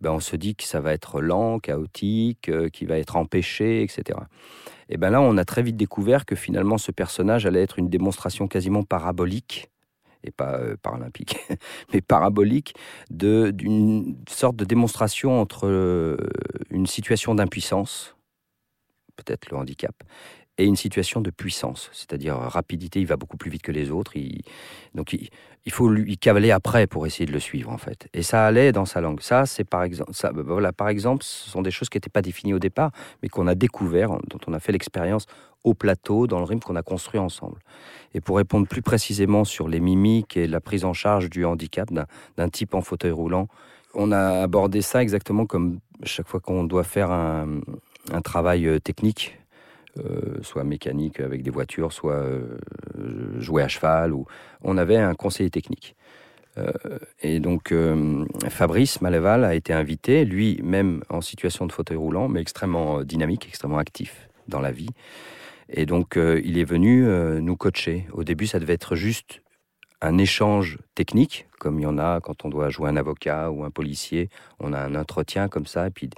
ben 0.00 0.12
on 0.12 0.20
se 0.20 0.34
dit 0.34 0.56
que 0.56 0.64
ça 0.64 0.80
va 0.80 0.94
être 0.94 1.20
lent, 1.20 1.58
chaotique, 1.58 2.48
euh, 2.48 2.70
qu'il 2.70 2.88
va 2.88 2.96
être 2.96 3.16
empêché, 3.16 3.82
etc. 3.82 4.18
Et 4.88 4.96
ben 4.96 5.10
là, 5.10 5.20
on 5.20 5.36
a 5.36 5.44
très 5.44 5.62
vite 5.62 5.76
découvert 5.76 6.24
que 6.24 6.36
finalement, 6.36 6.78
ce 6.78 6.90
personnage 6.90 7.44
allait 7.44 7.62
être 7.62 7.78
une 7.78 7.90
démonstration 7.90 8.48
quasiment 8.48 8.82
parabolique 8.82 9.68
pas 10.30 10.54
euh, 10.54 10.76
paralympique, 10.80 11.38
mais 11.92 12.00
parabolique, 12.00 12.74
d'une 13.10 14.16
sorte 14.28 14.56
de 14.56 14.64
démonstration 14.64 15.40
entre 15.40 15.66
euh, 15.66 16.16
une 16.70 16.86
situation 16.86 17.34
d'impuissance, 17.34 18.16
peut-être 19.16 19.50
le 19.50 19.56
handicap, 19.56 19.94
et 20.58 20.64
une 20.64 20.76
situation 20.76 21.20
de 21.20 21.30
puissance, 21.30 21.90
c'est-à-dire 21.92 22.36
euh, 22.36 22.48
rapidité, 22.48 23.00
il 23.00 23.06
va 23.06 23.16
beaucoup 23.16 23.36
plus 23.36 23.50
vite 23.50 23.62
que 23.62 23.72
les 23.72 23.90
autres, 23.90 24.12
donc 24.94 25.12
il, 25.12 25.28
il 25.66 25.72
faut 25.72 25.88
lui 25.88 26.16
cavaler 26.16 26.50
après 26.52 26.86
pour 26.86 27.06
essayer 27.06 27.26
de 27.26 27.32
le 27.32 27.40
suivre 27.40 27.70
en 27.70 27.76
fait. 27.76 28.08
Et 28.14 28.22
ça 28.22 28.46
allait 28.46 28.72
dans 28.72 28.86
sa 28.86 29.00
langue. 29.00 29.20
Ça, 29.20 29.44
c'est 29.44 29.64
par 29.64 29.82
exemple, 29.82 30.12
bah, 30.12 30.42
voilà, 30.44 30.72
par 30.72 30.88
exemple, 30.88 31.24
ce 31.24 31.50
sont 31.50 31.60
des 31.60 31.72
choses 31.72 31.88
qui 31.88 31.96
n'étaient 31.96 32.08
pas 32.08 32.22
définies 32.22 32.54
au 32.54 32.58
départ, 32.58 32.92
mais 33.22 33.28
qu'on 33.28 33.48
a 33.48 33.54
découvert, 33.54 34.10
dont 34.28 34.38
on 34.46 34.52
a 34.52 34.60
fait 34.60 34.72
l'expérience 34.72 35.26
au 35.66 35.74
plateau, 35.74 36.26
dans 36.28 36.38
le 36.38 36.44
rythme 36.44 36.60
qu'on 36.60 36.76
a 36.76 36.82
construit 36.82 37.18
ensemble. 37.18 37.58
Et 38.14 38.20
pour 38.20 38.36
répondre 38.36 38.68
plus 38.68 38.82
précisément 38.82 39.44
sur 39.44 39.68
les 39.68 39.80
mimiques 39.80 40.36
et 40.36 40.46
la 40.46 40.60
prise 40.60 40.84
en 40.84 40.92
charge 40.92 41.28
du 41.28 41.44
handicap 41.44 41.90
d'un- 41.92 42.48
type 42.48 42.74
en 42.74 42.80
fauteuil 42.80 43.10
roulant, 43.10 43.48
on 43.92 44.12
a 44.12 44.42
abordé 44.42 44.80
ça 44.80 45.02
exactement 45.02 45.44
comme 45.44 45.80
chaque 46.04 46.28
fois 46.28 46.38
qu'on 46.38 46.62
doit 46.62 46.84
faire 46.84 47.10
un, 47.10 47.60
travail 48.22 48.68
euh, 48.68 48.78
technique, 48.78 49.38
euh, 49.98 50.38
soit 50.42 50.62
mécanique 50.62 51.18
avec 51.18 51.42
des 51.42 51.50
voitures, 51.50 51.92
soit 51.92 52.14
euh, 52.14 52.56
jouer 53.38 53.64
à 53.64 53.68
cheval, 53.68 54.12
ou 54.12 54.26
on 54.62 54.78
avait 54.78 54.96
un 54.96 55.14
conseiller 55.14 55.50
technique. 55.50 55.96
Euh, 56.58 56.70
et 57.22 57.40
donc 57.40 57.74
Fabrice 58.48 59.02
Maléval 59.02 59.44
a 59.44 59.54
été 59.54 59.72
invité, 59.72 60.24
lui 60.24 60.60
même 60.62 61.02
en 61.10 61.20
situation 61.20 61.66
de 61.66 61.72
fauteuil 61.72 61.96
roulant, 61.96 62.28
mais 62.28 62.40
extrêmement 62.40 63.02
dynamique, 63.02 63.46
extrêmement 63.48 63.78
actif 63.78 64.28
dans 64.48 64.60
la 64.60 64.70
vie. 64.70 64.88
Et 65.68 65.86
donc 65.86 66.16
euh, 66.16 66.40
il 66.44 66.58
est 66.58 66.64
venu 66.64 67.06
euh, 67.06 67.40
nous 67.40 67.56
coacher. 67.56 68.06
Au 68.12 68.24
début, 68.24 68.46
ça 68.46 68.58
devait 68.58 68.74
être 68.74 68.94
juste 68.94 69.42
un 70.00 70.18
échange 70.18 70.78
technique, 70.94 71.48
comme 71.58 71.80
il 71.80 71.84
y 71.84 71.86
en 71.86 71.98
a 71.98 72.20
quand 72.20 72.44
on 72.44 72.48
doit 72.48 72.68
jouer 72.68 72.88
un 72.88 72.96
avocat 72.96 73.50
ou 73.50 73.64
un 73.64 73.70
policier. 73.70 74.28
On 74.60 74.72
a 74.72 74.78
un 74.78 74.94
entretien 74.94 75.48
comme 75.48 75.66
ça, 75.66 75.86
et 75.86 75.90
puis 75.90 76.10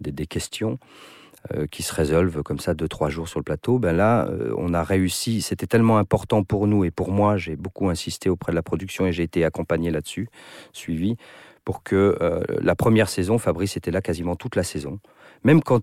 des, 0.00 0.26
questions 0.26 0.78
euh, 1.52 1.66
qui 1.66 1.82
se 1.82 1.92
résolvent 1.92 2.42
comme 2.42 2.60
ça 2.60 2.74
deux, 2.74 2.88
trois 2.88 3.10
jours 3.10 3.28
sur 3.28 3.40
le 3.40 3.44
plateau. 3.44 3.78
Ben 3.78 3.94
là, 3.94 4.30
on 4.56 4.72
a 4.72 4.84
réussi. 4.84 5.42
C'était 5.42 5.66
tellement 5.66 5.98
important 5.98 6.44
pour 6.44 6.66
nous 6.66 6.84
et 6.84 6.90
pour 6.90 7.10
moi. 7.10 7.36
J'ai 7.36 7.56
beaucoup 7.56 7.88
insisté 7.88 8.30
auprès 8.30 8.52
de 8.52 8.56
la 8.56 8.62
production 8.62 9.06
et 9.06 9.12
j'ai 9.12 9.24
été 9.24 9.44
accompagné 9.44 9.90
là-dessus, 9.90 10.28
suivi, 10.72 11.16
pour 11.64 11.82
que 11.82 12.16
la 12.60 12.76
première 12.76 13.08
saison, 13.08 13.38
Fabrice 13.38 13.76
était 13.76 13.90
là 13.90 14.00
quasiment 14.00 14.36
toute 14.36 14.54
la 14.54 14.62
saison. 14.62 15.00
Même 15.44 15.62
quand 15.62 15.82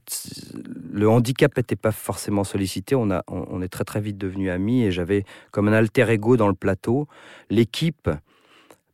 le 0.92 1.08
handicap 1.08 1.56
n'était 1.56 1.76
pas 1.76 1.92
forcément 1.92 2.44
sollicité, 2.44 2.96
on, 2.96 3.12
a, 3.12 3.24
on, 3.28 3.62
est 3.62 3.68
très 3.68 3.84
très 3.84 4.02
vite 4.02 4.18
devenus 4.18 4.50
amis 4.52 4.84
et 4.84 4.92
j'avais 4.92 5.24
comme 5.52 5.68
un 5.68 5.74
alter 5.74 6.10
ego 6.10 6.36
dans 6.36 6.48
le 6.48 6.56
plateau. 6.56 7.08
L'équipe, 7.52 8.10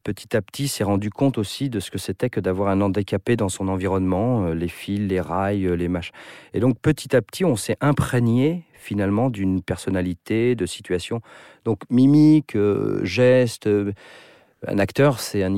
petit 0.04 0.36
à 0.36 0.42
petit, 0.42 0.68
s'est 0.68 0.84
rendu 0.84 1.10
compte 1.10 1.38
aussi 1.38 1.70
de 1.70 1.80
ce 1.80 1.90
que 1.90 1.98
c'était 1.98 2.30
que 2.30 2.42
d'avoir 2.42 2.70
un 2.70 2.82
handicapé 2.82 3.38
dans 3.38 3.50
son 3.50 3.70
environnement, 3.70 4.48
euh, 4.48 4.54
les 4.54 4.68
fils, 4.68 5.08
les 5.08 5.22
rails, 5.22 5.66
euh, 5.66 5.76
les 5.76 5.88
machins. 5.88 6.14
Et 6.54 6.60
donc 6.60 6.78
petit 6.80 7.16
à 7.16 7.22
petit, 7.22 7.46
on 7.46 7.56
s'est 7.56 7.78
imprégné 7.82 8.66
finalement 8.74 9.30
d'une 9.30 9.62
personnalité, 9.62 10.56
de 10.56 10.66
situation. 10.66 11.22
Donc 11.66 11.80
mimique, 11.90 12.56
euh, 12.56 13.04
geste. 13.06 13.68
euh, 13.68 13.94
un 14.68 14.80
acteur, 14.80 15.20
c'est 15.20 15.44
un- 15.44 15.54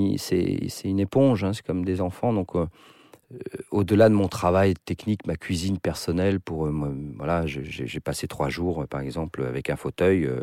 une 0.83 0.99
éponge, 0.99 1.43
hein, 1.43 1.53
c'est 1.53 1.65
comme 1.65 1.85
des 1.85 2.01
enfants. 2.01 2.33
Donc 2.33 2.53
au-delà 3.71 4.09
de 4.09 4.13
mon 4.13 4.27
travail 4.27 4.73
technique, 4.73 5.27
ma 5.27 5.35
cuisine 5.35 5.79
personnelle, 5.79 6.39
pour 6.39 6.65
euh, 6.65 6.71
moi, 6.71 6.89
voilà, 7.17 7.45
j'ai 7.45 7.99
passé 7.99 8.27
trois 8.27 8.49
jours, 8.49 8.83
euh, 8.83 8.87
par 8.87 9.01
exemple, 9.01 9.43
avec 9.43 9.69
un 9.69 9.75
fauteuil 9.75 10.25
euh, 10.25 10.41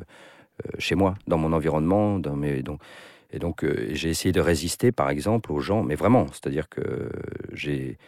euh, 0.65 0.71
chez 0.79 0.95
moi, 0.95 1.15
dans 1.27 1.39
mon 1.39 1.53
environnement, 1.53 2.19
dans 2.19 2.37
mes 2.37 2.63
donc 2.63 2.81
et 3.33 3.39
donc 3.41 3.65
euh, 3.65 3.89
j'ai 3.91 4.09
essayé 4.09 4.33
de 4.33 4.41
résister, 4.41 4.93
par 4.93 5.11
exemple, 5.11 5.53
aux 5.53 5.61
gens, 5.61 5.83
mais 5.83 5.97
vraiment, 5.97 6.27
c'est-à-dire 6.29 6.69
que 6.69 7.11
j'ai 7.53 7.99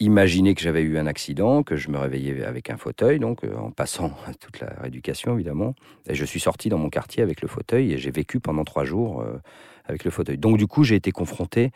imaginé 0.00 0.54
que 0.54 0.62
j'avais 0.62 0.82
eu 0.82 0.98
un 0.98 1.06
accident, 1.06 1.62
que 1.62 1.76
je 1.76 1.90
me 1.90 1.98
réveillais 1.98 2.42
avec 2.44 2.70
un 2.70 2.76
fauteuil, 2.76 3.18
donc 3.18 3.44
euh, 3.44 3.54
en 3.56 3.70
passant 3.70 4.12
toute 4.40 4.60
la 4.60 4.68
rééducation 4.80 5.34
évidemment, 5.34 5.74
et 6.08 6.14
je 6.14 6.24
suis 6.24 6.40
sorti 6.40 6.68
dans 6.68 6.78
mon 6.78 6.88
quartier 6.88 7.22
avec 7.22 7.42
le 7.42 7.48
fauteuil 7.48 7.92
et 7.92 7.98
j'ai 7.98 8.10
vécu 8.10 8.40
pendant 8.40 8.64
trois 8.64 8.84
jours 8.84 9.20
euh, 9.20 9.38
avec 9.84 10.04
le 10.04 10.10
fauteuil. 10.10 10.38
Donc 10.38 10.56
du 10.56 10.66
coup, 10.66 10.84
j'ai 10.84 10.96
été 10.96 11.12
confronté 11.12 11.70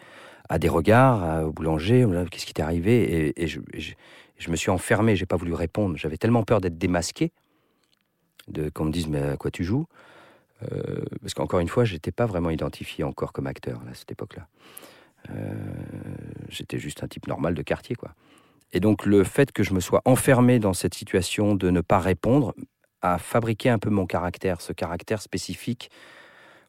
à 0.48 0.58
des 0.58 0.68
regards, 0.68 1.46
au 1.46 1.52
boulanger, 1.52 2.06
qu'est-ce 2.30 2.46
qui 2.46 2.54
t'est 2.54 2.62
arrivé 2.62 3.32
Et, 3.36 3.46
je 3.46 4.50
me 4.50 4.56
suis 4.56 4.70
enfermé, 4.70 5.16
j'ai 5.16 5.26
pas 5.26 5.36
voulu 5.36 5.54
répondre. 5.54 5.96
J'avais 5.96 6.16
tellement 6.16 6.42
peur 6.42 6.60
d'être 6.60 6.76
démasqué, 6.76 7.32
de 8.48 8.68
qu'on 8.68 8.84
me 8.84 8.92
dise 8.92 9.08
mais 9.08 9.22
à 9.22 9.36
quoi 9.36 9.50
tu 9.50 9.64
joues 9.64 9.86
Euh, 10.62 11.02
Parce 11.20 11.34
qu'encore 11.34 11.60
une 11.60 11.68
fois, 11.68 11.84
j'étais 11.84 12.12
pas 12.12 12.26
vraiment 12.26 12.50
identifié 12.50 13.04
encore 13.04 13.32
comme 13.32 13.46
acteur 13.46 13.80
à 13.90 13.94
cette 13.94 14.10
époque-là. 14.12 14.46
Euh, 15.30 15.54
J'étais 16.48 16.78
juste 16.78 17.02
un 17.02 17.08
type 17.08 17.26
normal 17.26 17.54
de 17.54 17.62
quartier, 17.62 17.96
quoi. 17.96 18.14
Et 18.72 18.80
donc 18.80 19.06
le 19.06 19.24
fait 19.24 19.52
que 19.52 19.62
je 19.62 19.72
me 19.72 19.80
sois 19.80 20.02
enfermé 20.04 20.58
dans 20.58 20.74
cette 20.74 20.94
situation 20.94 21.54
de 21.54 21.70
ne 21.70 21.80
pas 21.80 22.00
répondre 22.00 22.54
a 23.02 23.18
fabriqué 23.18 23.68
un 23.70 23.78
peu 23.78 23.90
mon 23.90 24.04
caractère, 24.04 24.60
ce 24.60 24.72
caractère 24.72 25.22
spécifique 25.22 25.90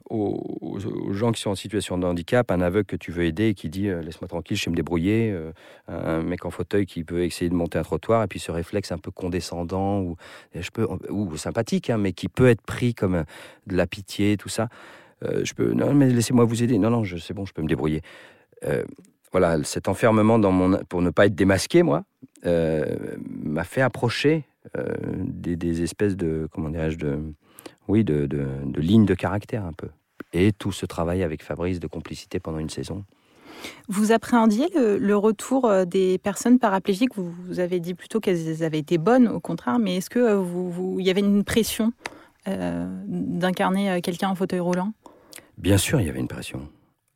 aux, 0.10 0.78
gens 1.12 1.32
qui 1.32 1.42
sont 1.42 1.52
en 1.52 1.56
situation 1.56 1.98
de 1.98 2.06
handicap, 2.06 2.52
un 2.52 2.62
aveugle 2.62 2.86
que 2.86 2.96
tu 2.96 3.12
veux 3.12 3.24
aider 3.24 3.50
et 3.50 3.54
qui 3.54 3.70
dit 3.70 3.88
euh, 3.88 4.02
laisse-moi 4.02 4.28
tranquille, 4.28 4.58
je 4.58 4.64
sais 4.64 4.70
me 4.70 4.76
débrouiller, 4.76 5.32
euh, 5.32 5.52
un 5.88 6.22
mec 6.22 6.46
en 6.46 6.52
fauteuil 6.52 6.86
qui 6.86 7.04
peut 7.04 7.24
essayer 7.24 7.50
de 7.50 7.56
monter 7.56 7.80
un 7.80 7.84
trottoir 7.84 8.24
et 8.24 8.28
puis 8.28 8.40
ce 8.40 8.52
réflexe 8.52 8.92
un 8.92 8.98
peu 8.98 9.12
condescendant 9.12 10.02
ou 10.02 11.38
sympathique, 11.38 11.90
hein, 11.90 11.98
mais 11.98 12.14
qui 12.14 12.28
peut 12.28 12.48
être 12.48 12.62
pris 12.62 12.94
comme 12.94 13.16
euh, 13.16 13.24
de 13.68 13.76
la 13.76 13.88
pitié, 13.88 14.38
tout 14.38 14.50
ça. 14.50 14.70
Je 15.22 15.54
peux 15.54 15.74
non 15.74 15.92
mais 15.96 16.08
laissez-moi 16.08 16.46
vous 16.46 16.62
aider. 16.62 16.78
Non 16.78 16.92
non, 16.92 17.04
c'est 17.04 17.34
bon, 17.34 17.46
je 17.46 17.54
peux 17.54 17.64
me 17.64 17.68
débrouiller. 17.68 18.02
Voilà, 19.32 19.64
cet 19.64 19.88
enfermement 19.88 20.40
pour 20.88 21.02
ne 21.02 21.10
pas 21.10 21.26
être 21.26 21.34
démasqué, 21.34 21.82
moi, 21.82 22.04
m'a 22.44 23.64
fait 23.64 23.82
approcher 23.82 24.44
des, 24.76 25.56
des 25.56 25.82
espèces 25.82 26.16
de 26.16 26.48
comment 26.52 26.70
dirais-je 26.70 26.98
de 26.98 27.18
oui 27.88 28.04
de, 28.04 28.26
de, 28.26 28.48
de 28.64 28.82
lignes 28.82 29.06
de 29.06 29.16
caractère 29.16 29.66
un 29.66 29.74
peu. 29.74 29.90
Et 30.34 30.52
tout 30.52 30.72
ce 30.72 30.86
travail 30.86 31.24
avec 31.24 31.44
Fabrice 31.44 31.80
de 31.80 31.88
complicité 31.88 32.40
pendant 32.40 32.60
une 32.60 32.70
saison. 32.70 33.06
Vous 33.88 34.12
appréhendiez 34.12 34.68
le, 34.76 34.98
le 34.98 35.18
retour 35.18 35.66
euh, 35.66 35.86
des 35.86 36.18
personnes 36.18 36.60
paraplégiques? 36.60 37.16
Vous, 37.16 37.32
vous 37.32 37.60
avez 37.60 37.80
dit 37.80 37.94
plutôt 37.94 38.20
qu'elles 38.20 38.64
avaient 38.64 38.80
été 38.80 38.98
bonnes, 38.98 39.28
au 39.28 39.40
contraire, 39.40 39.80
mais 39.80 39.98
est-ce 39.98 40.10
que 40.10 40.20
euh, 40.20 40.36
vous, 40.36 40.70
vous- 40.70 41.00
il 41.00 41.06
y 41.06 41.10
avait 41.10 41.22
une 41.22 41.44
pression 41.44 41.94
euh, 42.48 42.86
d'incarner 43.08 44.02
quelqu'un 44.02 44.30
en 44.30 44.36
fauteuil 44.36 44.60
roulant? 44.60 44.94
Bien 45.58 45.78
sûr, 45.78 46.02
il 46.02 46.08
y 46.08 46.10
avait 46.10 46.20
une 46.20 46.28
pression. 46.28 46.68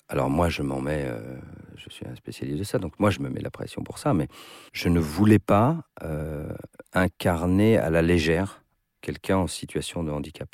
Alors 0.08 0.30
moi, 0.30 0.50
je 0.50 0.64
m'en 0.64 0.82
mets, 0.82 1.04
euh, 1.06 1.38
je 1.76 1.90
suis 1.90 2.08
un 2.08 2.16
spécialiste 2.16 2.58
de 2.58 2.64
ça, 2.64 2.80
donc 2.80 2.94
moi, 3.00 3.10
je 3.12 3.20
me 3.20 3.30
mets 3.30 3.42
la 3.42 3.52
pression 3.52 3.84
pour 3.84 4.00
ça, 4.00 4.14
mais 4.14 4.28
je 4.72 4.90
ne 4.90 5.00
voulais 5.00 5.40
pas 5.40 5.84
euh, 6.04 6.52
incarner 6.94 7.78
à 7.78 7.90
la 7.90 8.02
légère 8.02 8.59
quelqu'un 9.02 9.38
en 9.38 9.48
situation 9.48 10.04
de 10.04 10.12
handicap. 10.12 10.50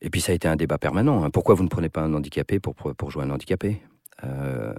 Et 0.00 0.10
puis 0.10 0.20
ça 0.20 0.32
a 0.32 0.34
été 0.34 0.46
un 0.46 0.56
débat 0.56 0.78
permanent. 0.78 1.24
hein. 1.24 1.30
Pourquoi 1.30 1.54
vous 1.54 1.64
ne 1.64 1.68
prenez 1.68 1.88
pas 1.88 2.02
un 2.02 2.14
handicapé 2.14 2.60
pour, 2.60 2.74
pour, 2.74 3.10
jouer 3.10 3.24
un 3.24 3.30
handicapé? 3.30 3.82
Euh, 4.24 4.72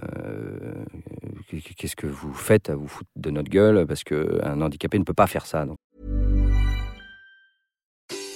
Qu'est-ce 1.76 1.96
que 1.96 2.06
vous 2.06 2.32
faites 2.32 2.70
à 2.70 2.74
vous 2.76 2.88
foutre 2.88 3.10
de 3.16 3.30
notre 3.30 3.50
gueule? 3.50 3.86
Parce 3.86 4.04
qu'un 4.04 4.60
handicapé 4.60 4.98
ne 4.98 5.04
peut 5.04 5.14
pas 5.14 5.26
faire 5.26 5.46
ça. 5.46 5.66
donc. 5.66 5.76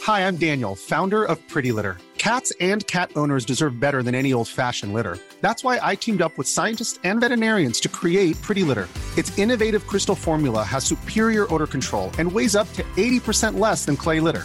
Hi, 0.06 0.20
I'm 0.26 0.36
Daniel, 0.36 0.74
founder 0.74 1.24
of 1.24 1.38
Pretty 1.48 1.72
Litter. 1.72 1.96
Cats 2.18 2.52
and 2.60 2.86
cat 2.86 3.10
owners 3.16 3.44
deserve 3.44 3.78
better 3.80 4.02
than 4.02 4.14
any 4.14 4.32
old 4.32 4.48
fashioned 4.48 4.92
litter. 4.92 5.18
That's 5.40 5.62
why 5.62 5.78
I 5.82 5.94
teamed 5.94 6.20
up 6.22 6.36
with 6.36 6.46
scientists 6.46 6.98
and 7.04 7.20
veterinarians 7.20 7.80
to 7.80 7.88
create 7.88 8.40
Pretty 8.42 8.62
Litter. 8.62 8.88
Its 9.16 9.38
innovative 9.38 9.86
crystal 9.86 10.14
formula 10.14 10.62
has 10.62 10.84
superior 10.84 11.46
odor 11.52 11.66
control 11.66 12.10
and 12.18 12.30
weighs 12.30 12.54
up 12.56 12.70
to 12.74 12.82
80% 12.96 13.58
less 13.58 13.84
than 13.84 13.96
clay 13.96 14.20
litter. 14.20 14.44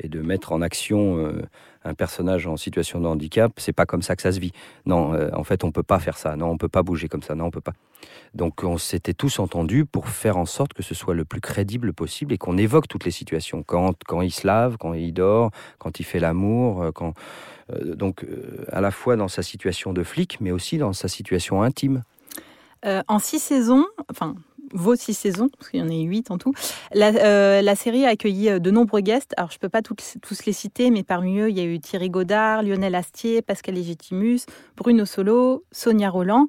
et 0.00 0.08
de 0.08 0.20
mettre 0.20 0.52
en 0.52 0.60
action 0.60 1.18
euh, 1.18 1.42
un 1.84 1.94
personnage 1.94 2.46
en 2.46 2.56
situation 2.56 3.00
de 3.00 3.06
handicap. 3.06 3.52
C'est 3.58 3.72
pas 3.72 3.86
comme 3.86 4.02
ça 4.02 4.16
que 4.16 4.22
ça 4.22 4.32
se 4.32 4.40
vit. 4.40 4.52
Non, 4.86 5.14
euh, 5.14 5.30
en 5.34 5.44
fait, 5.44 5.64
on 5.64 5.70
peut 5.70 5.82
pas 5.82 5.98
faire 5.98 6.18
ça. 6.18 6.36
Non, 6.36 6.50
on 6.50 6.58
peut 6.58 6.68
pas 6.68 6.82
bouger 6.82 7.08
comme 7.08 7.22
ça. 7.22 7.34
Non, 7.34 7.46
on 7.46 7.50
peut 7.50 7.60
pas. 7.60 7.74
Donc, 8.34 8.64
on 8.64 8.78
s'était 8.78 9.14
tous 9.14 9.38
entendus 9.38 9.84
pour 9.86 10.08
faire 10.08 10.36
en 10.36 10.46
sorte 10.46 10.72
que 10.72 10.82
ce 10.82 10.94
soit 10.94 11.14
le 11.14 11.24
plus 11.24 11.40
crédible 11.40 11.92
possible 11.92 12.32
et 12.32 12.38
qu'on 12.38 12.58
évoque 12.58 12.88
toutes 12.88 13.04
les 13.04 13.10
situations. 13.10 13.62
Quand, 13.62 13.94
quand 14.04 14.20
il 14.22 14.32
se 14.32 14.46
lave, 14.46 14.76
quand 14.78 14.94
il 14.94 15.12
dort, 15.12 15.50
quand 15.78 16.00
il 16.00 16.04
fait 16.04 16.20
l'amour, 16.20 16.82
euh, 16.82 16.92
quand 16.92 17.14
donc 17.82 18.26
à 18.72 18.82
la 18.82 18.90
fois 18.90 19.16
dans 19.16 19.28
sa 19.28 19.42
situation 19.42 19.94
de 19.94 20.02
flic, 20.02 20.36
mais 20.42 20.50
aussi 20.50 20.76
dans 20.76 20.92
sa 20.92 21.08
situation 21.08 21.62
intime. 21.62 22.02
En 23.08 23.18
six 23.18 23.38
saisons, 23.38 23.86
enfin 24.10 24.34
vos 24.72 24.96
six 24.96 25.14
saisons, 25.14 25.48
parce 25.58 25.70
qu'il 25.70 25.80
y 25.80 25.82
en 25.82 25.88
a 25.88 25.94
huit 25.94 26.30
en 26.30 26.38
tout, 26.38 26.52
la, 26.92 27.08
euh, 27.08 27.62
la 27.62 27.74
série 27.74 28.04
a 28.04 28.10
accueilli 28.10 28.48
euh, 28.48 28.58
de 28.58 28.70
nombreux 28.70 29.00
guests. 29.00 29.34
Alors 29.36 29.50
je 29.50 29.56
ne 29.56 29.60
peux 29.60 29.68
pas 29.68 29.82
tous, 29.82 30.46
les 30.46 30.52
citer, 30.52 30.90
mais 30.90 31.02
parmi 31.02 31.38
eux, 31.38 31.50
il 31.50 31.56
y 31.56 31.60
a 31.60 31.64
eu 31.64 31.78
Thierry 31.80 32.10
Godard, 32.10 32.62
Lionel 32.62 32.94
Astier, 32.94 33.42
Pascal 33.42 33.74
Légitimus, 33.74 34.40
Bruno 34.76 35.04
Solo, 35.04 35.64
Sonia 35.72 36.10
Roland. 36.10 36.46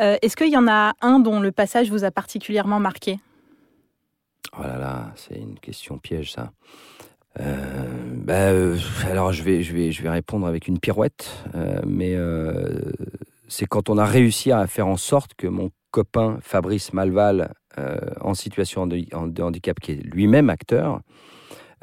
Euh, 0.00 0.16
Est-ce 0.22 0.36
qu'il 0.36 0.50
y 0.50 0.56
en 0.56 0.68
a 0.68 0.94
un 1.00 1.18
dont 1.18 1.40
le 1.40 1.52
passage 1.52 1.90
vous 1.90 2.04
a 2.04 2.10
particulièrement 2.10 2.80
marqué? 2.80 3.18
Oh 4.58 4.62
là 4.62 4.78
là, 4.78 5.12
c'est 5.16 5.36
une 5.36 5.58
question 5.58 5.98
piège 5.98 6.32
ça. 6.32 6.52
Bah, 7.38 8.48
alors 9.10 9.32
je 9.32 9.42
vais, 9.42 9.62
je, 9.62 9.74
vais, 9.74 9.92
je 9.92 10.02
vais 10.02 10.08
répondre 10.08 10.46
avec 10.46 10.68
une 10.68 10.78
pirouette, 10.78 11.30
mais 11.86 12.16
c'est 13.48 13.66
quand 13.66 13.88
on 13.88 13.98
a 13.98 14.04
réussi 14.04 14.52
à 14.52 14.66
faire 14.66 14.86
en 14.86 14.96
sorte 14.96 15.34
que 15.34 15.46
mon 15.46 15.70
copain 15.90 16.38
Fabrice 16.42 16.92
Malval, 16.92 17.54
euh, 17.78 17.96
en 18.20 18.34
situation 18.34 18.86
de, 18.86 19.06
handicap, 19.40 19.80
qui 19.80 19.92
est 19.92 20.02
lui-même 20.02 20.50
acteur, 20.50 21.00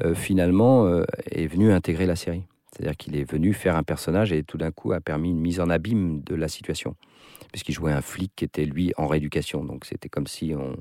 euh, 0.04 0.14
finalement 0.14 0.86
euh, 0.86 1.04
est 1.32 1.48
venu 1.48 1.72
intégrer 1.72 2.06
la 2.06 2.16
série. 2.16 2.44
C'est-à-dire 2.72 2.98
qu'il 2.98 3.16
est 3.16 3.30
venu 3.30 3.54
faire 3.54 3.76
un 3.76 3.84
personnage 3.84 4.32
et 4.32 4.44
tout 4.44 4.58
d'un 4.58 4.72
coup 4.72 4.92
a 4.92 5.00
permis 5.00 5.30
une 5.30 5.40
mise 5.40 5.60
en 5.60 5.70
abîme 5.70 6.22
de 6.24 6.36
la 6.36 6.48
situation, 6.48 6.96
puisqu'il 7.52 7.74
jouait 7.74 7.92
un 7.92 8.02
flic 8.02 8.32
qui 8.36 8.46
était 8.46 8.66
lui 8.66 8.94
en 8.98 9.08
rééducation. 9.08 9.64
Donc 9.64 9.86
c'était 9.86 10.10
comme 10.10 10.28
si 10.28 10.54
on, 10.56 10.76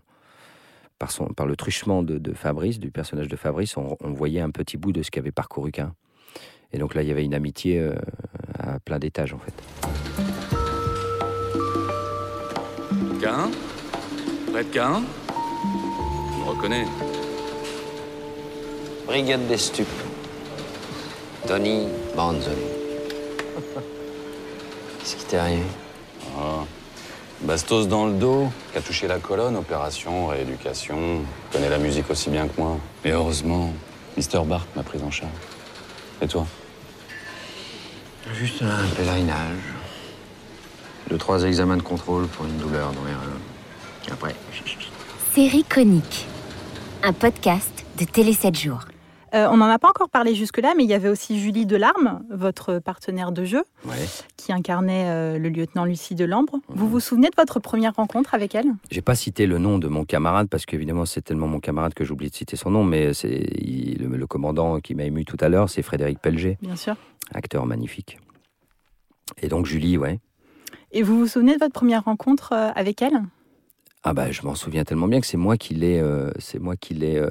par, 0.98 1.46
le 1.46 1.56
truchement 1.56 2.02
de, 2.02 2.32
Fabrice, 2.32 2.78
du 2.78 2.90
personnage 2.90 3.28
de 3.28 3.36
Fabrice, 3.36 3.76
on, 3.76 3.96
on 4.00 4.12
voyait 4.12 4.40
un 4.40 4.50
petit 4.50 4.76
bout 4.76 4.92
de 4.92 5.02
ce 5.02 5.10
qu'avait 5.10 5.32
parcouru 5.32 5.72
qu'un. 5.72 5.94
Et 6.72 6.78
donc 6.78 6.94
là, 6.94 7.02
il 7.02 7.08
y 7.08 7.12
avait 7.12 7.24
une 7.24 7.34
amitié 7.34 7.86
à 8.58 8.78
plein 8.80 8.98
d'étages, 8.98 9.34
en 9.34 9.38
fait. 9.38 10.31
Cain 13.23 13.50
Cain 14.73 15.02
Je 16.33 16.41
me 16.41 16.45
reconnais. 16.45 16.87
Brigade 19.07 19.47
des 19.47 19.59
stupes. 19.59 19.87
Tony 21.47 21.87
Manzoni. 22.17 22.57
Qu'est-ce 24.99 25.14
qui 25.17 25.25
t'est 25.26 25.37
arrivé 25.37 25.62
Ah. 26.37 26.64
Bastos 27.43 27.87
dans 27.87 28.07
le 28.07 28.14
dos, 28.14 28.50
qui 28.73 28.79
a 28.79 28.81
touché 28.81 29.07
la 29.07 29.21
colonne, 29.21 29.55
opération, 29.55 30.26
rééducation. 30.26 31.21
Connaît 31.52 31.71
la 31.71 31.79
musique 31.79 32.11
aussi 32.11 32.29
bien 32.29 32.49
que 32.49 32.61
moi. 32.61 32.76
Et 33.05 33.12
heureusement, 33.12 33.73
Mr. 34.17 34.45
Bart 34.45 34.67
m'a 34.75 34.83
pris 34.83 35.00
en 35.00 35.12
charge. 35.12 35.31
Et 36.21 36.26
toi? 36.26 36.45
Juste 38.35 38.62
un 38.62 38.85
pèlerinage. 38.97 39.81
Trois 41.23 41.45
examens 41.45 41.76
de 41.76 41.83
contrôle 41.83 42.26
pour 42.26 42.47
une 42.47 42.57
douleur 42.59 42.91
dans 42.93 43.05
les 43.05 43.12
reins. 43.12 43.38
Et 44.09 44.11
Après, 44.11 44.35
Série 45.33 45.62
chronique. 45.62 46.26
Un 47.05 47.12
podcast 47.12 47.85
de 47.97 48.05
Télé 48.05 48.33
7 48.33 48.59
jours. 48.59 48.81
Euh, 49.33 49.47
On 49.49 49.59
n'en 49.59 49.67
a 49.69 49.79
pas 49.79 49.88
encore 49.88 50.11
parlé 50.11 50.35
jusque-là, 50.35 50.75
mais 50.76 50.83
il 50.83 50.91
y 50.91 50.95
avait 50.95 51.09
aussi 51.09 51.38
Julie 51.41 51.64
Delarme, 51.64 52.25
votre 52.29 52.81
partenaire 52.81 53.31
de 53.31 53.45
jeu, 53.45 53.62
Ouais. 53.87 53.95
qui 54.37 54.52
incarnait 54.52 55.05
euh, 55.11 55.38
le 55.38 55.49
lieutenant 55.49 55.85
Lucie 55.85 56.17
Delambre. 56.17 56.57
Vous 56.69 56.88
vous 56.88 56.99
souvenez 56.99 57.29
de 57.29 57.37
votre 57.38 57.61
première 57.61 57.95
rencontre 57.95 58.35
avec 58.35 58.57
elle? 58.57 58.67
J'ai 58.91 59.00
pas 59.00 59.14
cité 59.14 59.47
le 59.47 59.59
nom 59.59 59.79
de 59.79 59.87
mon 59.87 60.05
camarade 60.05 60.49
parce 60.49 60.67
qu'évidemment 60.67 61.07
c'est 61.07 61.23
tellement 61.23 61.47
mon 61.47 61.61
camarade 61.61 61.95
que 61.95 62.02
j'oublie 62.05 62.31
de 62.31 62.35
citer 62.35 62.57
son 62.57 62.71
nom, 62.71 62.83
mais 62.83 63.14
c'est 63.14 63.47
le, 63.97 64.09
le 64.09 64.26
commandant 64.26 64.81
qui 64.81 64.97
m'a 64.97 65.05
ému 65.05 65.25
tout 65.25 65.38
à 65.41 65.49
l'heure, 65.49 65.71
c'est 65.71 65.83
Frédéric 65.83 66.19
Pelger, 66.19 66.59
Bien 66.61 66.75
sûr. 66.76 66.97
acteur 67.33 67.64
magnifique. 67.64 68.19
Et 69.41 69.47
donc 69.47 69.67
Julie, 69.67 69.97
ouais. 69.97 70.19
Et 70.94 71.02
vous 71.02 71.18
vous 71.18 71.26
souvenez 71.26 71.54
de 71.54 71.58
votre 71.58 71.72
première 71.72 72.04
rencontre 72.04 72.52
euh, 72.52 72.68
avec 72.75 73.00
elle? 73.00 73.22
Ah 74.04 74.12
bah 74.12 74.30
je 74.30 74.42
m'en 74.42 74.54
souviens 74.54 74.84
tellement 74.84 75.08
bien 75.08 75.20
que 75.20 75.26
c'est 75.26 75.38
moi 75.38 75.56
qui 75.56 75.75
l'ai, 75.75 75.99
euh, 75.99 76.30
c'est 76.38 76.58
moi 76.58 76.76
qui 76.76 76.92
l'ai 76.92 77.16
euh, 77.16 77.30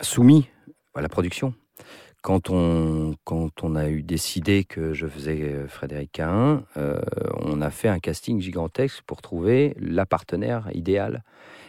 soumis 0.00 0.48
à 0.94 1.00
la 1.00 1.08
production. 1.08 1.54
Quand 2.22 2.50
on, 2.50 3.16
quand 3.24 3.64
on 3.64 3.74
a 3.74 3.88
eu 3.88 4.02
décidé 4.02 4.64
que 4.64 4.94
je 4.94 5.06
faisais 5.06 5.64
Frédéric 5.68 6.10
Cahin, 6.10 6.64
on 7.40 7.60
a 7.60 7.70
fait 7.70 7.86
un 7.86 8.00
casting 8.00 8.40
gigantesque 8.40 9.02
pour 9.06 9.22
trouver 9.22 9.76
la 9.78 10.06
partenaire 10.06 10.68
idéale. 10.74 11.22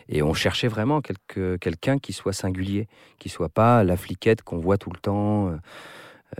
Et 0.09 0.23
on 0.23 0.33
cherchait 0.33 0.67
vraiment 0.67 1.01
quelqu'un 1.01 1.99
qui 1.99 2.11
soit 2.11 2.33
singulier, 2.33 2.87
qui 3.19 3.29
soit 3.29 3.49
pas 3.49 3.83
la 3.83 3.97
fliquette 3.97 4.41
qu'on 4.41 4.57
voit 4.57 4.79
tout 4.79 4.89
le 4.89 4.97
temps, 4.97 5.51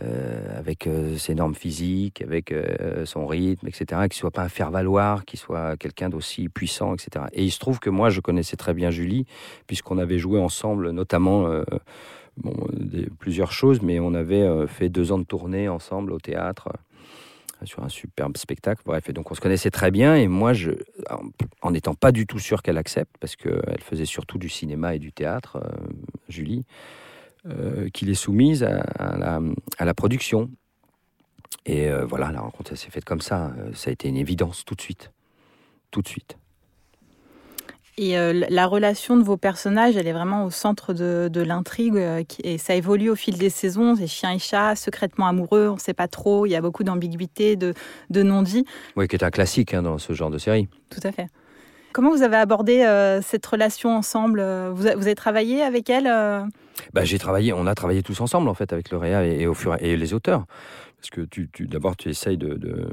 euh, 0.02 0.60
avec 0.60 0.86
euh, 0.86 1.18
ses 1.18 1.34
normes 1.34 1.56
physiques, 1.56 2.22
avec 2.22 2.52
euh, 2.52 3.06
son 3.06 3.26
rythme, 3.26 3.68
etc., 3.68 4.02
qui 4.10 4.18
soit 4.18 4.32
pas 4.32 4.44
un 4.44 4.50
faire-valoir, 4.50 5.24
qui 5.24 5.38
soit 5.38 5.78
quelqu'un 5.78 6.10
d'aussi 6.10 6.50
puissant, 6.50 6.94
etc. 6.94 7.26
Et 7.32 7.44
il 7.46 7.52
se 7.52 7.60
trouve 7.60 7.80
que 7.80 7.90
moi, 7.90 8.10
je 8.10 8.20
connaissais 8.20 8.58
très 8.58 8.74
bien 8.74 8.92
Julie, 8.92 9.26
puisqu'on 9.66 9.98
avait 9.98 10.20
joué 10.20 10.40
ensemble, 10.40 10.92
notamment 10.92 11.50
plusieurs 13.20 13.52
choses, 13.54 13.82
mais 13.82 14.00
on 14.00 14.14
avait 14.14 14.68
fait 14.68 14.90
deux 14.90 15.12
ans 15.14 15.18
de 15.20 15.24
tournée 15.24 15.70
ensemble 15.70 16.12
au 16.12 16.20
théâtre 16.20 16.70
sur 17.64 17.84
un 17.84 17.90
superbe 17.90 18.38
spectacle. 18.38 18.82
Bref, 18.86 19.10
et 19.10 19.14
donc 19.14 19.32
on 19.32 19.36
se 19.36 19.42
connaissait 19.42 19.72
très 19.72 19.90
bien. 19.90 20.16
Et 20.16 20.28
moi, 20.28 20.52
en- 21.62 21.72
n'étant 21.72 21.96
pas 21.96 22.12
du 22.12 22.28
tout 22.28 22.40
sûr 22.40 22.62
qu'elle 22.62 22.78
accepte, 22.78 23.16
parce 23.20 23.36
qu'elle 23.36 23.82
faisait 23.82 24.06
surtout 24.06 24.38
du 24.38 24.50
cinéma 24.50 24.96
et 24.96 25.00
du 25.00 25.12
théâtre, 25.12 25.58
Julie, 26.28 26.66
euh, 27.46 27.90
qu'il 27.90 28.10
est 28.10 28.16
soumise 28.16 28.64
à, 28.64 28.80
à 29.00 29.18
la, 29.18 29.40
à 29.78 29.86
la 29.86 29.94
production. 29.94 30.50
Et 31.66 31.90
euh, 31.90 32.06
voilà, 32.06 32.32
la 32.32 32.42
rencontre 32.42 32.76
s'est 32.76 32.90
faite 32.90 33.06
comme 33.06 33.22
ça. 33.22 33.52
Euh, 33.58 33.72
Ça 33.74 33.90
a 33.90 33.94
été 33.94 34.08
une 34.08 34.18
évidence 34.18 34.66
tout 34.66 34.76
de 34.76 34.82
suite. 34.82 35.12
Tout 35.92 36.02
de 36.02 36.08
suite. 36.08 36.38
Et 38.00 38.18
euh, 38.18 38.46
la 38.50 38.68
relation 38.68 39.18
de 39.18 39.24
vos 39.24 39.38
personnages, 39.38 39.98
elle 39.98 40.08
est 40.08 40.14
vraiment 40.14 40.46
au 40.46 40.52
centre 40.52 40.94
de, 40.94 41.30
de 41.32 41.42
l'intrigue. 41.42 41.96
euh, 41.98 42.24
et 42.44 42.58
ça 42.60 42.76
évolue 42.76 43.10
au 43.10 43.16
fil 43.16 43.38
des 43.38 43.50
saisons. 43.50 43.96
C'est 43.96 44.06
chien 44.08 44.32
et 44.34 44.40
chat, 44.40 44.76
secrètement 44.76 45.26
amoureux, 45.28 45.68
on 45.68 45.76
ne 45.76 45.80
sait 45.80 45.96
pas 45.96 46.08
trop. 46.08 46.46
Il 46.46 46.52
y 46.52 46.56
a 46.56 46.62
beaucoup 46.62 46.84
d'ambiguïté, 46.84 47.56
de, 47.56 47.74
de 48.12 48.24
non-dits. 48.24 48.66
Oui, 48.98 49.08
qui 49.08 49.16
est 49.16 49.24
un 49.24 49.32
classique 49.32 49.74
hein, 49.74 49.82
dans 49.82 49.98
ce 49.98 50.14
genre 50.14 50.30
de 50.30 50.38
série. 50.38 50.68
Tout 50.92 51.00
à 51.04 51.12
fait. 51.12 51.28
Comment 51.92 52.12
vous 52.12 52.22
avez 52.22 52.36
abordé 52.38 52.82
euh, 52.82 53.22
cette 53.24 53.46
relation 53.46 53.96
ensemble? 53.96 54.42
Vous, 54.74 54.86
a- 54.86 54.96
vous 54.96 55.08
avez 55.08 55.16
travaillé 55.16 55.64
avec 55.64 55.90
elle 55.90 56.06
Bah, 56.94 57.04
j'ai 57.04 57.20
travaillé, 57.20 57.54
on 57.54 57.68
a 57.68 57.76
travaillé 57.76 58.04
tous 58.04 58.22
ensemble 58.22 58.50
en 58.50 58.54
fait 58.54 58.74
avec 58.74 58.92
le 58.92 58.98
Réa 58.98 59.26
et, 59.26 59.48
au 59.48 59.54
fur 59.54 59.76
et 59.80 59.98
les 59.98 60.14
auteurs, 60.14 60.46
parce 60.98 61.10
que 61.10 61.22
tu, 61.22 61.50
d'abord 61.68 61.96
tu 61.96 62.10
essayes 62.10 62.38
de, 62.38 62.90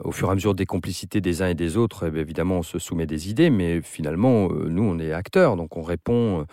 au 0.00 0.12
fur 0.12 0.28
et 0.28 0.32
à 0.32 0.34
mesure 0.34 0.54
des 0.54 0.66
complicités 0.66 1.20
des 1.20 1.42
uns 1.42 1.48
et 1.48 1.54
des 1.54 1.76
autres, 1.76 2.10
eh 2.12 2.18
évidemment 2.18 2.58
on 2.58 2.62
se 2.62 2.78
soumet 2.78 3.06
des 3.06 3.30
idées, 3.30 3.50
mais 3.50 3.80
finalement 3.82 4.48
euh, 4.50 4.68
nous 4.68 4.82
on 4.82 4.98
est 4.98 5.12
acteurs, 5.12 5.56
donc 5.56 5.76
on 5.76 5.82
répond, 5.82 6.40
euh, 6.40 6.44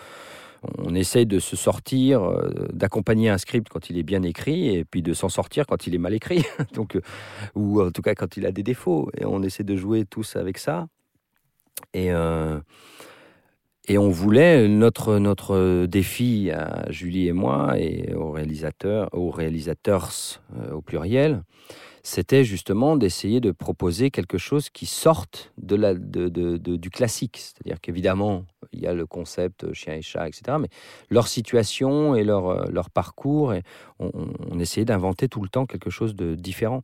on 0.80 0.96
essaye 0.96 1.26
de 1.26 1.40
se 1.40 1.56
sortir, 1.56 2.24
euh, 2.24 2.50
d'accompagner 2.74 3.30
un 3.30 3.38
script 3.38 3.70
quand 3.70 3.90
il 3.90 3.98
est 3.98 4.04
bien 4.04 4.24
écrit 4.24 4.76
et 4.76 4.86
puis 4.86 5.02
de 5.02 5.14
s'en 5.14 5.30
sortir 5.30 5.66
quand 5.68 5.88
il 5.88 5.96
est 5.96 6.00
mal 6.00 6.14
écrit, 6.14 6.44
donc 6.74 6.98
ou 7.56 7.82
en 7.82 7.92
tout 7.92 8.02
cas 8.02 8.16
quand 8.16 8.38
il 8.38 8.46
a 8.46 8.52
des 8.52 8.64
défauts, 8.64 9.10
et 9.18 9.26
on 9.26 9.42
essaie 9.44 9.64
de 9.64 9.76
jouer 9.76 10.06
tous 10.06 10.36
avec 10.36 10.58
ça. 10.58 10.88
Et 11.94 12.10
et 13.88 13.98
on 13.98 14.10
voulait, 14.10 14.68
notre, 14.68 15.20
notre 15.20 15.86
défi 15.86 16.52
à 16.52 16.86
Julie 16.90 17.28
et 17.28 17.34
moi, 17.34 17.78
et 17.78 18.14
aux 18.14 18.32
réalisateurs, 18.32 19.10
aux 19.14 19.30
réalisateurs 19.30 20.10
euh, 20.58 20.74
au 20.74 20.82
pluriel, 20.82 21.44
c'était 22.06 22.44
justement 22.44 22.98
d'essayer 22.98 23.42
de 23.42 23.52
proposer 23.52 24.12
quelque 24.12 24.38
chose 24.38 24.70
qui 24.70 24.86
sorte 24.86 25.52
de 25.58 25.76
la, 25.76 25.96
de, 25.96 26.30
de- 26.30 26.76
du 26.76 26.90
classique. 26.92 27.38
C'est-à-dire 27.38 27.82
qu'évidemment, 27.82 28.46
il 28.72 28.80
y 28.80 28.88
a 28.88 28.94
le 28.94 29.08
concept 29.08 29.74
chien 29.74 29.96
et 29.96 30.02
chat, 30.04 30.28
etc. 30.28 30.58
Mais 30.60 30.70
leur 31.10 31.28
situation 31.28 32.16
et 32.16 32.24
leur, 32.24 32.48
euh, 32.48 32.66
leur 32.70 32.92
parcours, 32.92 33.54
et 33.54 33.64
on, 34.00 34.60
essayait 34.60 34.86
d'inventer 34.86 35.28
tout 35.28 35.42
le 35.42 35.50
temps 35.50 35.66
quelque 35.66 35.90
chose 35.90 36.16
de 36.16 36.36
différent. 36.36 36.82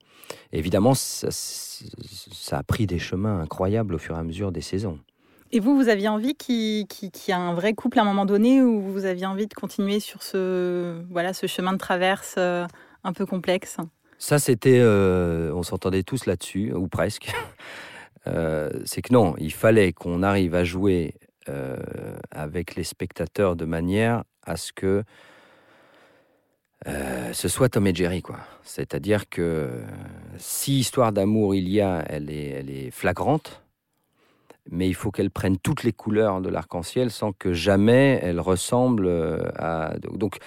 Évidemment, 0.54 0.96
ça, 0.96 1.28
ça 1.32 2.58
a 2.58 2.64
pris 2.64 2.88
des 2.88 3.00
chemins 3.00 3.40
incroyables 3.42 3.94
au 3.96 4.00
fur 4.00 4.16
et 4.16 4.20
à 4.20 4.24
mesure 4.24 4.52
des 4.52 4.62
saisons. 4.62 5.00
Et 5.54 5.60
vous, 5.60 5.76
vous 5.76 5.90
aviez 5.90 6.08
envie 6.08 6.36
qu'il 6.36 6.88
qu'il- 6.88 7.12
qu'il 7.12 7.34
y 7.34 7.38
ait 7.38 7.40
un 7.40 7.54
vrai 7.54 7.74
couple 7.74 8.00
à 8.00 8.04
un 8.04 8.06
moment 8.06 8.26
donné 8.26 8.62
ou 8.62 8.82
vous 8.82 9.06
aviez 9.06 9.26
envie 9.26 9.48
de 9.48 9.54
continuer 9.54 10.00
sur 10.00 10.24
ce, 10.24 11.02
voilà, 11.10 11.34
ce 11.34 11.46
chemin 11.48 11.74
de 11.74 11.78
traverse 11.78 12.36
euh, 12.38 12.66
un 13.04 13.14
peu 13.14 13.26
complexe? 13.26 13.78
Ça, 14.18 14.40
c'était. 14.40 14.80
euh, 14.80 15.52
on 15.54 15.64
s'entendait 15.64 16.04
tous 16.04 16.26
là-dessus, 16.26 16.74
ou 16.74 16.88
presque. 16.88 17.32
Euh, 18.28 18.70
c'est 18.86 19.02
que 19.02 19.12
non, 19.12 19.34
il 19.40 19.52
fallait 19.52 19.94
qu'on 19.94 20.22
arrive 20.22 20.54
à 20.54 20.64
jouer 20.64 21.16
avec 22.30 22.76
les 22.76 22.84
spectateurs 22.84 23.56
de 23.56 23.66
manière 23.66 24.26
à 24.46 24.58
ce 24.58 24.72
que 24.72 25.04
ce 26.86 27.48
soit 27.48 27.70
Tom 27.70 27.88
et 27.88 27.96
Jerry, 27.96 28.22
quoi. 28.22 28.38
C'est-à-dire 28.62 29.28
que 29.28 29.82
si 30.38 30.78
histoire 30.82 31.12
d'amour 31.14 31.56
il 31.56 31.68
y 31.68 31.82
a, 31.82 32.06
elle 32.08 32.30
est, 32.30 32.50
elle 32.50 32.70
est 32.70 32.92
flagrante, 32.92 33.64
mais 34.72 34.88
il 34.88 34.96
faut 34.96 35.12
qu'elle 35.12 35.30
prenne 35.30 35.58
toutes 35.58 35.84
les 35.84 35.92
couleurs 35.92 36.42
de 36.42 36.50
l'arc-en-ciel 36.50 37.12
sans 37.12 37.34
que 37.34 37.54
jamais 37.54 38.20
elle 38.24 38.40
ressemble 38.40 39.06
euh, 39.06 39.38
à. 39.58 39.94
Donc, 40.14 40.38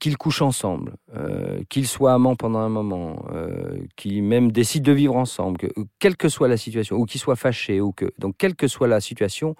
qu'ils 0.00 0.16
couchent 0.16 0.40
ensemble, 0.40 0.94
euh, 1.14 1.62
qu'ils 1.68 1.86
soient 1.86 2.14
amants 2.14 2.36
pendant 2.36 2.60
un 2.60 2.70
moment, 2.70 3.26
euh, 3.32 3.78
qu'ils 3.96 4.22
même 4.22 4.50
décident 4.50 4.90
de 4.90 4.96
vivre 4.96 5.14
ensemble, 5.14 5.58
que, 5.58 5.66
quelle 5.98 6.16
que 6.16 6.30
soit 6.30 6.48
la 6.48 6.56
situation, 6.56 6.96
ou 6.96 7.04
qu'ils 7.04 7.20
soient 7.20 7.36
fâchés, 7.36 7.82
ou 7.82 7.92
que 7.92 8.06
donc 8.18 8.34
quelle 8.38 8.56
que 8.56 8.66
soit 8.66 8.88
la 8.88 9.00
situation, 9.00 9.54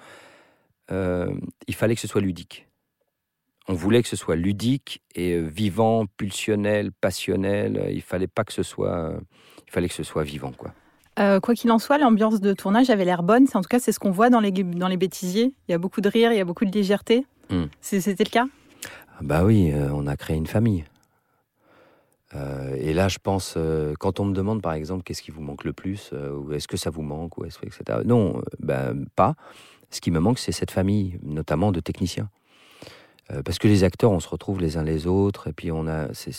il 0.91 1.75
fallait 1.75 1.95
que 1.95 2.01
ce 2.01 2.09
soit 2.09 2.21
ludique. 2.21 2.69
On 3.69 3.75
voulait 3.75 4.03
que 4.03 4.09
ce 4.09 4.17
soit 4.17 4.37
ludique 4.37 5.03
et 5.15 5.41
vivant, 5.41 6.05
pulsionnel, 6.19 6.93
passionnel. 6.93 7.89
Il 7.91 8.03
fallait 8.03 8.27
pas 8.27 8.45
que 8.45 8.53
ce 8.53 8.63
soit, 8.63 9.15
il 9.67 9.71
fallait 9.71 9.89
que 9.89 9.95
ce 9.95 10.03
soit 10.03 10.25
vivant, 10.25 10.53
quoi. 10.53 10.75
Euh, 11.19 11.39
quoi 11.41 11.55
qu'il 11.55 11.71
en 11.71 11.79
soit, 11.79 11.99
l'ambiance 11.99 12.41
de 12.41 12.53
tournage 12.53 12.91
avait 12.91 13.05
l'air 13.05 13.23
bonne. 13.23 13.47
En 13.55 13.61
tout 13.63 13.69
cas, 13.69 13.79
c'est 13.79 13.93
ce 13.93 14.01
qu'on 14.01 14.11
voit 14.11 14.31
dans 14.31 14.41
les, 14.41 14.51
dans 14.51 14.89
les 14.89 14.97
bêtisiers. 14.97 15.53
Il 15.69 15.73
y 15.73 15.75
a 15.75 15.79
beaucoup 15.79 16.01
de 16.01 16.09
rire, 16.09 16.33
il 16.33 16.37
y 16.37 16.41
a 16.41 16.45
beaucoup 16.45 16.65
de 16.65 16.73
légèreté. 16.73 17.27
C'est- 17.81 18.01
C'était 18.01 18.25
le 18.25 18.31
cas? 18.31 18.47
Ah 19.17 19.21
Bah 19.23 19.45
oui, 19.45 19.71
euh, 19.73 19.91
on 19.93 20.07
a 20.09 20.17
créé 20.17 20.37
une 20.37 20.47
famille. 20.49 20.85
Euh, 22.35 22.75
et 22.81 22.93
là, 22.95 23.07
je 23.09 23.19
pense, 23.23 23.57
quand 24.01 24.19
on 24.19 24.25
me 24.25 24.35
demande 24.35 24.61
par 24.61 24.73
exemple 24.73 25.05
qu'est-ce 25.05 25.23
qui 25.23 25.31
vous 25.31 25.41
manque 25.43 25.63
le 25.63 25.73
plus, 25.73 26.11
ou 26.13 26.53
est-ce 26.53 26.67
que 26.67 26.77
ça 26.77 26.91
vous 26.91 27.03
manque, 27.03 27.39
ou 27.39 27.45
est-ce 27.45 27.59
que, 27.61 27.67
etc. 27.67 28.01
Non, 28.05 28.43
ben, 28.59 29.05
pas. 29.15 29.35
Ce 29.91 30.01
qui 30.01 30.11
me 30.11 30.19
manque, 30.19 30.41
c'est 30.41 30.51
cette 30.51 30.73
famille, 30.73 31.19
notamment 31.23 31.71
de 31.71 31.79
techniciens. 31.79 32.29
Parce 33.45 33.59
que 33.59 33.69
les 33.69 33.85
acteurs, 33.85 34.11
on 34.11 34.21
se 34.21 34.29
retrouve 34.29 34.61
les 34.61 34.77
uns 34.77 34.83
les 34.83 35.07
autres, 35.07 35.47
et 35.49 35.53
puis 35.53 35.71
on 35.71 35.87
a, 35.87 36.13
c'est, 36.13 36.33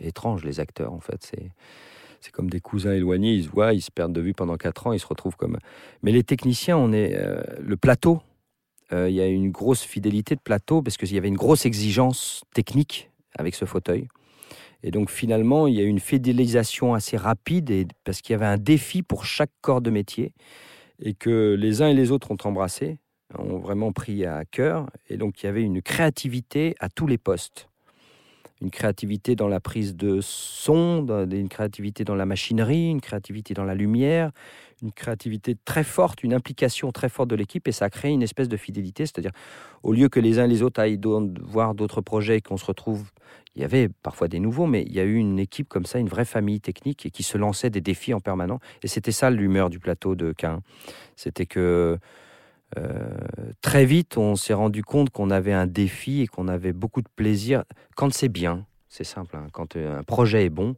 étrange 0.00 0.42
les 0.42 0.58
acteurs 0.58 0.92
en 0.92 1.00
fait. 1.00 1.18
C'est, 1.22 1.50
c'est 2.20 2.32
comme 2.32 2.50
des 2.50 2.60
cousins 2.60 2.92
éloignés, 2.92 3.34
ils 3.34 3.44
se 3.44 3.48
voient, 3.48 3.72
ils 3.72 3.82
se 3.82 3.90
perdent 3.90 4.12
de 4.12 4.20
vue 4.20 4.34
pendant 4.34 4.56
quatre 4.56 4.86
ans, 4.86 4.92
ils 4.92 5.00
se 5.00 5.06
retrouvent 5.06 5.36
comme. 5.36 5.58
Mais 6.02 6.12
les 6.12 6.22
techniciens, 6.22 6.76
on 6.76 6.92
est 6.92 7.14
euh, 7.16 7.42
le 7.60 7.76
plateau. 7.76 8.20
euh, 8.92 9.08
Il 9.08 9.14
y 9.14 9.20
a 9.20 9.26
une 9.26 9.50
grosse 9.50 9.82
fidélité 9.82 10.34
de 10.34 10.40
plateau 10.40 10.82
parce 10.82 10.96
qu'il 10.96 11.12
y 11.12 11.18
avait 11.18 11.28
une 11.28 11.36
grosse 11.36 11.66
exigence 11.66 12.42
technique 12.54 13.10
avec 13.38 13.54
ce 13.54 13.64
fauteuil. 13.64 14.08
Et 14.82 14.90
donc 14.90 15.10
finalement, 15.10 15.66
il 15.66 15.74
y 15.74 15.80
a 15.80 15.82
eu 15.82 15.88
une 15.88 16.00
fidélisation 16.00 16.94
assez 16.94 17.16
rapide 17.16 17.88
parce 18.04 18.20
qu'il 18.20 18.34
y 18.34 18.36
avait 18.36 18.46
un 18.46 18.58
défi 18.58 19.02
pour 19.02 19.24
chaque 19.24 19.50
corps 19.60 19.80
de 19.80 19.90
métier 19.90 20.32
et 21.00 21.14
que 21.14 21.56
les 21.58 21.82
uns 21.82 21.88
et 21.88 21.94
les 21.94 22.10
autres 22.10 22.30
ont 22.30 22.38
embrassé, 22.44 22.98
ont 23.36 23.58
vraiment 23.58 23.92
pris 23.92 24.24
à 24.24 24.44
cœur. 24.44 24.88
Et 25.08 25.16
donc 25.16 25.42
il 25.42 25.46
y 25.46 25.48
avait 25.48 25.62
une 25.62 25.82
créativité 25.82 26.74
à 26.78 26.88
tous 26.88 27.06
les 27.06 27.18
postes. 27.18 27.68
Une 28.62 28.70
créativité 28.70 29.36
dans 29.36 29.48
la 29.48 29.60
prise 29.60 29.96
de 29.96 30.20
son, 30.22 31.06
une 31.30 31.48
créativité 31.48 32.04
dans 32.04 32.14
la 32.14 32.24
machinerie, 32.24 32.90
une 32.90 33.02
créativité 33.02 33.52
dans 33.52 33.64
la 33.64 33.74
lumière, 33.74 34.30
une 34.82 34.92
créativité 34.92 35.56
très 35.64 35.84
forte, 35.84 36.22
une 36.22 36.32
implication 36.32 36.90
très 36.90 37.10
forte 37.10 37.28
de 37.28 37.36
l'équipe 37.36 37.68
et 37.68 37.72
ça 37.72 37.86
a 37.86 37.90
créé 37.90 38.12
une 38.12 38.22
espèce 38.22 38.48
de 38.48 38.56
fidélité. 38.56 39.04
C'est-à-dire, 39.04 39.32
au 39.82 39.92
lieu 39.92 40.08
que 40.08 40.20
les 40.20 40.38
uns 40.38 40.44
et 40.44 40.48
les 40.48 40.62
autres 40.62 40.80
aillent 40.80 41.00
voir 41.42 41.74
d'autres 41.74 42.00
projets 42.00 42.38
et 42.38 42.40
qu'on 42.40 42.56
se 42.56 42.64
retrouve, 42.64 43.10
il 43.56 43.62
y 43.62 43.64
avait 43.64 43.88
parfois 43.88 44.28
des 44.28 44.38
nouveaux, 44.38 44.66
mais 44.66 44.82
il 44.82 44.92
y 44.92 45.00
a 45.00 45.04
eu 45.04 45.16
une 45.16 45.38
équipe 45.38 45.68
comme 45.68 45.86
ça, 45.86 45.98
une 45.98 46.08
vraie 46.08 46.26
famille 46.26 46.60
technique 46.60 47.06
et 47.06 47.10
qui 47.10 47.22
se 47.22 47.38
lançait 47.38 47.70
des 47.70 47.80
défis 47.80 48.12
en 48.12 48.20
permanence. 48.20 48.60
Et 48.82 48.88
c'était 48.88 49.12
ça 49.12 49.30
l'humeur 49.30 49.70
du 49.70 49.78
plateau 49.78 50.14
de 50.14 50.32
Cain. 50.32 50.62
C'était 51.14 51.46
que 51.46 51.98
euh, 52.78 53.08
très 53.62 53.84
vite, 53.84 54.16
on 54.18 54.36
s'est 54.36 54.54
rendu 54.54 54.82
compte 54.82 55.10
qu'on 55.10 55.30
avait 55.30 55.52
un 55.52 55.66
défi 55.66 56.22
et 56.22 56.26
qu'on 56.26 56.48
avait 56.48 56.72
beaucoup 56.72 57.02
de 57.02 57.08
plaisir. 57.14 57.64
Quand 57.94 58.12
c'est 58.12 58.28
bien, 58.28 58.66
c'est 58.88 59.04
simple, 59.04 59.36
hein, 59.36 59.46
quand 59.52 59.76
euh, 59.76 59.98
un 59.98 60.02
projet 60.02 60.46
est 60.46 60.50
bon, 60.50 60.76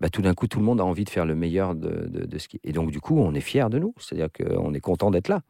bah, 0.00 0.08
tout 0.08 0.22
d'un 0.22 0.34
coup, 0.34 0.48
tout 0.48 0.58
le 0.58 0.64
monde 0.64 0.80
a 0.80 0.84
envie 0.84 1.04
de 1.04 1.10
faire 1.10 1.26
le 1.26 1.34
meilleur 1.34 1.74
de, 1.74 2.38
ce 2.38 2.48
qui. 2.48 2.60
Et 2.64 2.72
donc, 2.72 2.90
du 2.90 3.00
coup, 3.00 3.18
on 3.18 3.34
est 3.34 3.40
fiers 3.40 3.68
de 3.70 3.78
nous. 3.78 3.94
C'est-à-dire 3.98 4.28
qu'on 4.32 4.74
est 4.74 4.80
content 4.80 5.10
d'être 5.10 5.28
là. 5.28 5.42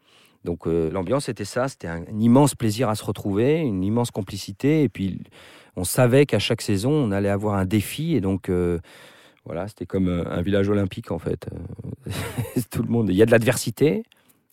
Donc, 0.45 0.67
euh, 0.67 0.91
l'ambiance 0.91 1.29
était 1.29 1.45
ça. 1.45 1.69
C'était 1.69 1.89
un, 1.89 2.05
immense 2.19 2.55
plaisir 2.55 2.89
à 2.89 2.95
se 2.95 3.05
retrouver, 3.05 3.59
une 3.59 3.85
immense 3.85 4.11
complicité. 4.11 4.83
Et 4.83 4.89
puis, 4.89 5.21
on 5.77 5.85
savait 5.85 6.27
qu'à 6.27 6.39
chaque 6.41 6.63
saison, 6.63 6.91
on 6.91 7.13
allait 7.13 7.29
avoir 7.29 7.55
un 7.55 7.65
défi. 7.65 8.15
Et 8.17 8.21
donc, 8.21 8.51
voilà, 9.45 9.69
c'était 9.69 9.87
comme 9.87 10.09
un 10.09 10.43
village 10.43 10.69
olympique, 10.69 11.13
en 11.13 11.19
fait. 11.19 11.49
Tout 12.71 12.83
le 12.83 12.89
monde. 12.89 13.09
Il 13.09 13.17
y 13.17 13.23
a 13.23 13.27
de 13.27 13.31
l'adversité, 13.31 14.03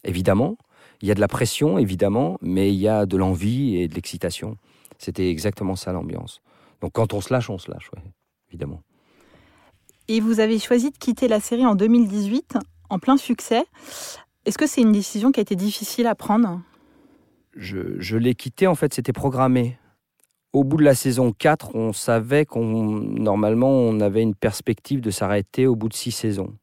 évidemment. 0.04 0.58
Il 1.02 1.08
y 1.08 1.12
a 1.12 1.16
de 1.16 1.20
la 1.20 1.28
pression, 1.28 1.78
évidemment. 1.78 2.38
Mais 2.42 2.74
il 2.74 2.80
y 2.80 2.88
a 2.88 3.06
de 3.06 3.18
l'envie 3.18 3.78
et 3.78 3.88
de 3.88 3.96
l'excitation. 3.96 4.58
C'était 4.98 5.30
exactement 5.30 5.76
ça, 5.76 5.92
l'ambiance. 5.92 6.42
Donc, 6.82 6.94
quand 6.94 7.14
on 7.14 7.22
se 7.22 7.34
lâche, 7.34 7.50
on 7.50 7.58
se 7.58 7.70
lâche, 7.72 7.90
ouais, 7.96 8.02
évidemment. 8.50 8.82
Et 10.08 10.20
vous 10.20 10.40
avez 10.40 10.60
choisi 10.60 10.92
de 10.92 10.98
quitter 10.98 11.28
la 11.28 11.40
série 11.40 11.66
en 11.66 11.76
2018, 11.76 12.58
en 12.90 13.00
plein 13.00 13.18
succès. 13.18 13.66
Est-ce 14.46 14.58
que 14.58 14.68
c'est 14.68 14.82
une 14.82 14.92
décision 14.92 15.32
qui 15.32 15.40
a 15.40 15.42
été 15.42 15.56
difficile 15.56 16.08
à 16.08 16.16
prendre? 16.16 16.62
Je, 17.56 18.00
je 18.00 18.18
l'ai 18.18 18.36
quitté, 18.36 18.68
en 18.68 18.76
fait, 18.76 18.94
c'était 18.94 19.14
programmé. 19.14 19.78
Au 20.54 20.64
bout 20.64 20.78
de 20.78 20.84
la 20.84 20.96
saison 20.96 21.34
4, 21.34 21.76
on 21.76 21.92
savait 21.92 22.46
qu'on 22.46 22.64
normalement 22.64 23.70
on 23.70 24.00
avait 24.00 24.22
une 24.22 24.34
perspective 24.34 25.02
de 25.02 25.12
s'arrêter 25.12 25.68
au 25.68 25.76
bout 25.76 25.90
de 25.90 25.94
six 25.94 26.12
saisons. 26.12 26.56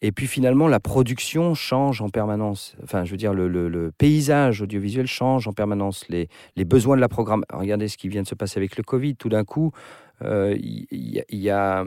Et 0.00 0.12
puis 0.12 0.26
finalement, 0.26 0.68
la 0.68 0.80
production 0.80 1.54
change 1.54 2.00
en 2.02 2.08
permanence. 2.08 2.76
Enfin, 2.82 3.04
je 3.04 3.10
veux 3.10 3.16
dire, 3.16 3.34
le, 3.34 3.92
paysage 3.98 4.62
audiovisuel 4.62 5.06
change 5.06 5.48
en 5.48 5.52
permanence. 5.52 6.06
Les, 6.08 6.28
besoins 6.64 6.96
de 6.96 7.00
la 7.00 7.08
programme. 7.08 7.44
Regardez 7.52 7.88
ce 7.88 7.96
qui 7.96 8.08
vient 8.08 8.22
de 8.22 8.28
se 8.28 8.34
passer 8.34 8.58
avec 8.58 8.76
le 8.76 8.84
Covid. 8.84 9.16
Tout 9.16 9.28
d'un 9.28 9.44
coup, 9.44 9.72
euh, 10.22 10.56
il 10.60 10.86
il 11.28 11.38
y 11.38 11.50
a 11.50 11.84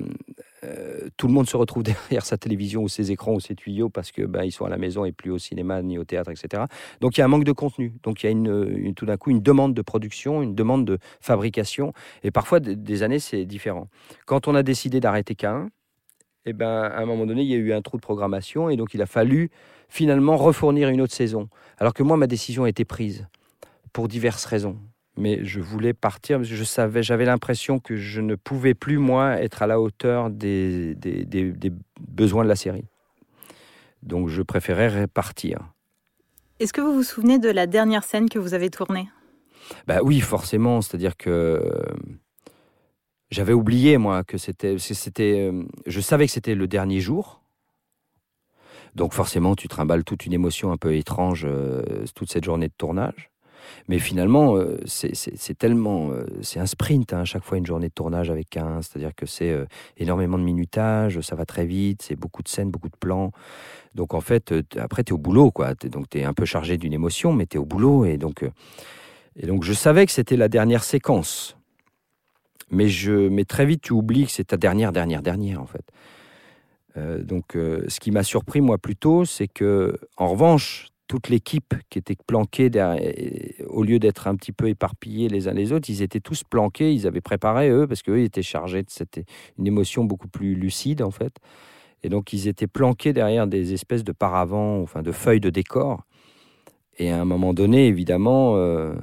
euh, 0.64 1.10
tout 1.18 1.28
le 1.28 1.34
monde 1.34 1.50
se 1.50 1.58
retrouve 1.58 1.84
derrière 2.10 2.26
sa 2.26 2.38
télévision 2.38 2.84
ou 2.84 2.88
ses 2.88 3.12
écrans 3.12 3.34
ou 3.34 3.40
ses 3.40 3.56
tuyaux 3.56 3.90
parce 3.90 4.12
que 4.12 4.24
ben, 4.24 4.44
ils 4.44 4.52
sont 4.52 4.66
à 4.66 4.70
la 4.70 4.78
maison 4.78 5.06
et 5.06 5.12
plus 5.12 5.32
au 5.32 5.38
cinéma 5.38 5.82
ni 5.82 5.98
au 5.98 6.04
théâtre, 6.04 6.32
etc. 6.32 6.64
Donc 7.00 7.18
il 7.18 7.22
y 7.22 7.24
a 7.24 7.26
un 7.26 7.30
manque 7.30 7.44
de 7.44 7.52
contenu. 7.52 7.94
Donc 8.04 8.24
il 8.24 8.30
y 8.30 8.90
a 8.90 8.94
tout 8.94 9.06
d'un 9.06 9.18
coup 9.18 9.32
une 9.32 9.42
demande 9.42 9.74
de 9.74 9.82
production, 9.82 10.42
une 10.42 10.56
demande 10.56 10.86
de 10.86 11.00
fabrication. 11.20 11.94
Et 12.24 12.32
parfois 12.32 12.60
des 12.60 13.04
années 13.04 13.20
c'est 13.20 13.46
différent. 13.46 13.88
Quand 14.26 14.48
on 14.48 14.56
a 14.56 14.64
décidé 14.64 15.00
d'arrêter 15.00 15.34
K1, 15.34 15.70
eh 16.46 16.54
ben, 16.54 16.84
à 16.84 17.00
un 17.02 17.06
moment 17.06 17.26
donné, 17.26 17.42
il 17.44 17.48
y 17.50 17.54
a 17.54 17.58
eu 17.58 17.74
un 17.74 17.82
trou 17.82 17.98
de 17.98 18.02
programmation 18.02 18.70
et 18.70 18.78
donc 18.78 18.94
il 18.94 19.02
a 19.02 19.06
fallu 19.06 19.50
finalement 19.90 20.38
refournir 20.38 20.90
une 20.90 21.02
autre 21.02 21.14
saison. 21.14 21.50
Alors 21.78 21.94
que 21.94 22.04
moi, 22.04 22.18
ma 22.18 22.28
décision 22.28 22.64
a 22.64 22.70
été 22.70 22.86
prise 22.86 23.28
pour 23.94 24.08
diverses 24.08 24.46
raisons. 24.46 24.78
Mais 25.18 25.44
je 25.44 25.60
voulais 25.60 25.94
partir 25.94 26.38
parce 26.38 26.50
que 26.50 26.56
je 26.56 26.64
savais, 26.64 27.04
j'avais 27.04 27.26
l'impression 27.26 27.80
que 27.80 27.98
je 27.98 28.22
ne 28.22 28.36
pouvais 28.36 28.74
plus, 28.74 28.98
moi, 28.98 29.42
être 29.42 29.62
à 29.62 29.68
la 29.68 29.80
hauteur 29.82 30.30
des, 30.30 30.96
des, 30.96 31.26
des- 31.26 31.52
des 31.52 31.72
besoins 32.00 32.44
de 32.44 32.50
la 32.50 32.56
série. 32.56 32.86
Donc 34.02 34.30
je 34.30 34.42
préférais 34.42 35.08
partir. 35.08 35.60
Est-ce 36.60 36.74
que 36.74 36.82
vous 36.82 36.94
vous 36.94 37.04
souvenez 37.04 37.40
de 37.40 37.50
la 37.50 37.68
dernière 37.68 38.04
scène 38.04 38.30
que 38.30 38.40
vous 38.40 38.54
avez 38.54 38.70
tournée? 38.70 39.10
Bah 39.88 40.00
oui, 40.04 40.22
forcément. 40.22 40.82
C'est-à-dire 40.82 41.18
que 41.18 41.30
euh, 41.30 41.84
j'avais 43.32 43.54
oublié 43.54 43.98
moi 43.98 44.24
que 44.24 44.38
c'était, 44.38 44.78
c'était, 44.78 45.50
euh, 45.50 45.64
je 45.88 46.02
savais 46.02 46.28
que 46.28 46.32
c'était 46.32 46.56
le 46.56 46.68
dernier 46.68 47.00
jour. 47.00 47.42
Donc 48.94 49.14
forcément, 49.14 49.56
tu 49.56 49.70
trimbales 49.70 50.04
toute 50.04 50.26
une 50.26 50.34
émotion 50.34 50.74
un 50.74 50.78
peu 50.78 50.94
étrange 50.96 51.46
euh, 51.46 51.82
toute 52.14 52.30
cette 52.30 52.44
journée 52.44 52.68
de 52.68 52.74
tournage. 52.78 53.32
Mais 53.88 54.00
finalement, 54.00 54.58
euh, 54.58 54.78
c'est 54.86 55.58
tellement, 55.58 56.12
c'est 56.42 56.60
un 56.60 56.66
sprint 56.66 57.14
hein, 57.14 57.22
à 57.22 57.26
chaque 57.26 57.44
fois 57.44 57.58
une 57.58 57.66
journée 57.66 57.88
de 57.88 57.94
tournage 57.94 58.30
avec 58.30 58.58
un, 58.58 58.82
c'est-à-dire 58.82 59.16
que 59.16 59.26
c'est 59.26 59.56
énormément 59.98 60.38
de 60.38 60.44
minutage, 60.44 61.22
ça 61.22 61.36
va 61.36 61.46
très 61.46 61.66
vite, 61.66 62.02
c'est 62.02 62.18
beaucoup 62.18 62.44
de 62.44 62.50
scènes, 62.50 62.70
beaucoup 62.70 62.90
de 62.90 62.98
plans. 63.00 63.32
Donc 63.96 64.14
en 64.14 64.20
fait, 64.20 64.54
après 64.78 65.04
tu 65.04 65.12
es 65.12 65.14
au 65.14 65.20
boulot 65.20 65.52
quoi. 65.52 65.74
Donc 65.76 66.10
tu 66.10 66.20
es 66.20 66.26
un 66.26 66.34
peu 66.34 66.44
chargé 66.44 66.78
d'une 66.78 66.92
émotion, 66.92 67.34
mais 67.34 67.46
tu 67.46 67.58
es 67.58 67.60
au 67.60 67.66
boulot 67.66 68.04
et 68.04 68.18
donc 68.18 68.44
et 69.38 69.46
donc 69.46 69.64
je 69.64 69.74
savais 69.74 70.06
que 70.06 70.12
c'était 70.12 70.38
la 70.38 70.50
dernière 70.50 70.84
séquence. 70.84 71.56
Mais, 72.72 72.88
je, 72.88 73.12
mais 73.12 73.46
très 73.46 73.66
vite, 73.66 73.82
tu 73.82 73.94
oublies 73.94 74.26
que 74.26 74.32
c'est 74.32 74.46
ta 74.46 74.58
dernière, 74.58 74.92
dernière, 74.92 75.22
dernière, 75.22 75.62
en 75.62 75.66
fait. 75.66 75.86
Euh, 76.98 77.24
donc, 77.24 77.56
euh, 77.56 77.84
ce 77.88 78.00
qui 78.00 78.12
m'a 78.12 78.24
surpris, 78.24 78.62
moi, 78.62 78.78
plutôt, 78.78 79.26
c'est 79.26 79.48
que, 79.48 79.98
en 80.18 80.28
revanche, 80.30 80.88
toute 81.08 81.28
l'équipe 81.28 81.74
qui 81.90 82.00
était 82.00 82.16
planquée, 82.26 82.72
au 83.68 83.84
lieu 83.84 84.00
d'être 84.00 84.28
un 84.28 84.36
petit 84.36 84.54
peu 84.54 84.70
éparpillés 84.70 85.28
les 85.28 85.50
uns 85.50 85.54
les 85.54 85.74
autres, 85.74 85.90
ils 85.90 86.02
étaient 86.02 86.22
tous 86.22 86.46
planqués, 86.46 86.94
ils 86.94 87.06
avaient 87.06 87.20
préparé, 87.20 87.70
eux, 87.70 87.86
parce 87.86 88.02
qu'eux, 88.02 88.22
ils 88.22 88.26
étaient 88.26 88.42
chargés 88.42 88.84
de 88.84 88.90
cette, 88.90 89.20
une 89.60 89.68
émotion 89.68 90.06
beaucoup 90.06 90.30
plus 90.30 90.56
lucide, 90.56 91.02
en 91.02 91.12
fait. 91.12 91.36
Et 92.04 92.10
donc, 92.10 92.32
ils 92.32 92.48
étaient 92.48 92.68
planqués 92.68 93.12
derrière 93.12 93.46
des 93.46 93.74
espèces 93.74 94.06
de 94.06 94.14
paravents, 94.14 94.82
enfin, 94.82 95.02
de 95.02 95.12
feuilles 95.12 95.42
de 95.42 95.50
décor. 95.50 96.06
Et 96.98 97.12
à 97.12 97.20
un 97.20 97.26
moment 97.26 97.54
donné, 97.54 97.88
évidemment, 97.88 98.56
euh, 98.56 98.94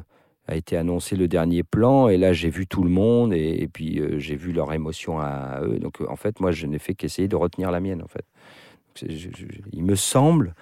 a 0.49 0.57
été 0.57 0.77
annoncé 0.77 1.15
le 1.15 1.29
dernier 1.29 1.63
plan, 1.63 2.09
et 2.09 2.17
là 2.17 2.33
j'ai 2.33 2.49
vu 2.49 2.67
tout 2.67 2.83
le 2.83 2.91
monde, 2.91 3.33
et, 3.35 3.69
puis 3.73 4.01
euh, 4.01 4.19
j'ai 4.19 4.35
vu 4.35 4.53
leur 4.53 4.73
émotion 4.73 5.21
à 5.21 5.61
eux. 5.63 5.79
Donc 5.79 6.01
euh, 6.01 6.07
en 6.09 6.17
fait, 6.17 6.41
moi 6.41 6.51
je 6.51 6.67
n'ai 6.67 6.79
fait 6.79 6.95
qu'essayer 6.95 7.29
de 7.29 7.37
retenir 7.37 7.71
la 7.71 7.81
mienne. 7.81 8.03
En 8.03 8.09
fait, 8.09 8.25
il 9.73 9.85
me 9.85 9.95
semble 9.95 10.55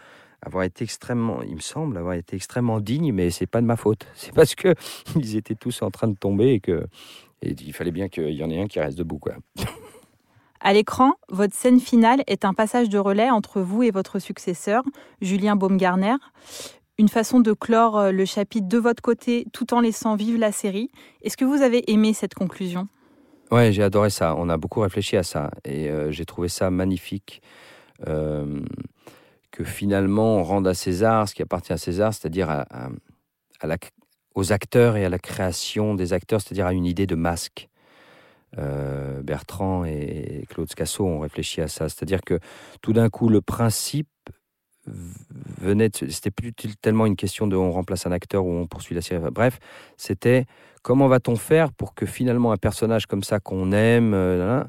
avoir 0.43 0.65
été 0.65 0.85
extrêmement, 0.85 1.43
il 1.43 1.55
me 1.55 1.61
semble 1.61 1.97
avoir 1.97 2.15
été 2.15 2.35
extrêmement 2.37 2.81
digne, 2.81 3.13
mais 3.13 3.31
c'est 3.31 3.47
pas 3.47 3.61
de 3.61 3.67
ma 3.67 3.77
faute. 3.77 4.07
C'est 4.15 4.35
parce 4.35 4.55
que 4.55 4.75
ils 5.17 5.37
étaient 5.37 5.55
tous 5.55 5.83
en 5.83 5.91
train 5.91 6.09
de 6.09 6.17
tomber 6.17 6.53
et 6.53 6.61
que 6.61 6.87
et 7.43 7.55
il 7.61 7.73
fallait 7.73 7.93
bien 7.93 8.09
qu'il 8.09 8.31
y 8.31 8.43
en 8.43 8.51
ait 8.51 8.61
un 8.61 8.67
qui 8.67 8.81
reste 8.81 8.99
debout, 8.99 9.19
quoi. 9.19 9.35
À 10.61 10.73
l'écran, 10.73 11.15
votre 11.29 11.55
scène 11.55 11.81
finale 11.81 12.25
est 12.27 12.45
un 12.45 12.55
passage 12.55 12.89
de 12.89 12.99
relais 12.99 13.31
entre 13.31 13.61
vous 13.61 13.83
et 13.83 13.91
votre 13.91 14.19
successeur, 14.19 14.83
Julien 15.21 15.55
Baumgartner. 15.55 16.17
Une 16.99 17.09
façon 17.09 17.41
de 17.41 17.53
clore 17.53 17.99
euh, 17.99 18.11
le 18.11 18.25
chapitre 18.25 18.69
de 18.69 18.79
votre 18.79 19.03
côté 19.03 19.47
tout 19.53 19.75
en 19.75 19.81
laissant 19.81 20.17
vivre 20.17 20.39
la 20.39 20.51
série. 20.51 20.91
Est-ce 21.23 21.37
que 21.37 21.45
vous 21.45 21.61
avez 21.61 21.91
aimé 21.93 22.15
cette 22.15 22.35
conclusion? 22.35 22.89
Ouais, 23.51 23.71
j'ai 23.71 23.83
adoré 23.83 24.09
ça. 24.09 24.35
On 24.37 24.49
a 24.49 24.57
beaucoup 24.57 24.81
réfléchi 24.81 25.17
à 25.17 25.23
ça 25.23 25.51
et 25.65 25.91
euh, 25.91 26.11
j'ai 26.11 26.25
trouvé 26.25 26.49
ça 26.49 26.71
magnifique. 26.71 27.43
Euh, 28.09 28.61
que 29.51 29.65
finalement 29.65 30.37
on 30.37 30.43
rende 30.43 30.67
à 30.67 30.75
César 30.75 31.29
ce 31.29 31.35
qui 31.35 31.43
appartient 31.43 31.73
à 31.73 31.79
César, 31.79 32.13
c'est-à-dire 32.13 32.51
à, 32.51 32.67
la- 33.63 33.79
aux 34.35 34.53
acteurs 34.53 34.97
et 34.97 35.05
à 35.05 35.09
la 35.09 35.19
création 35.19 35.95
des 35.95 36.13
acteurs, 36.13 36.43
c'est-à-dire 36.43 36.67
à 36.67 36.73
une 36.75 36.85
idée 36.85 37.07
de 37.07 37.15
masque. 37.15 37.69
Bertrand 39.23 39.85
et 39.85 40.45
Claude 40.49 40.71
Scasso 40.71 41.05
ont 41.05 41.21
réfléchi 41.21 41.61
à 41.61 41.69
ça, 41.69 41.91
c'est-à-dire 41.91 42.21
que 42.23 42.39
tout 42.81 42.95
d'un 42.95 43.11
coup 43.11 43.29
le 43.29 43.43
principe 43.43 44.09
c'était 46.11 46.31
plus 46.31 46.53
tellement 46.53 47.07
une 47.07 47.17
question 47.17 47.47
de 47.47 47.57
on 47.57 47.73
remplace 47.73 48.07
un 48.07 48.13
acteur 48.13 48.45
ou 48.45 48.53
on 48.53 48.67
poursuit 48.67 48.95
la 48.95 49.03
série. 49.03 49.23
Bref, 49.33 49.59
c'était 49.97 50.47
comment 50.83 51.09
va-t-on 51.09 51.37
faire 51.37 51.73
pour 51.73 51.95
que 51.95 52.07
finalement 52.07 52.53
un 52.53 52.57
personnage 52.57 53.07
comme 53.07 53.23
ça 53.23 53.41
qu'on 53.41 53.73
aime 53.73 54.15
euh, 54.15 54.63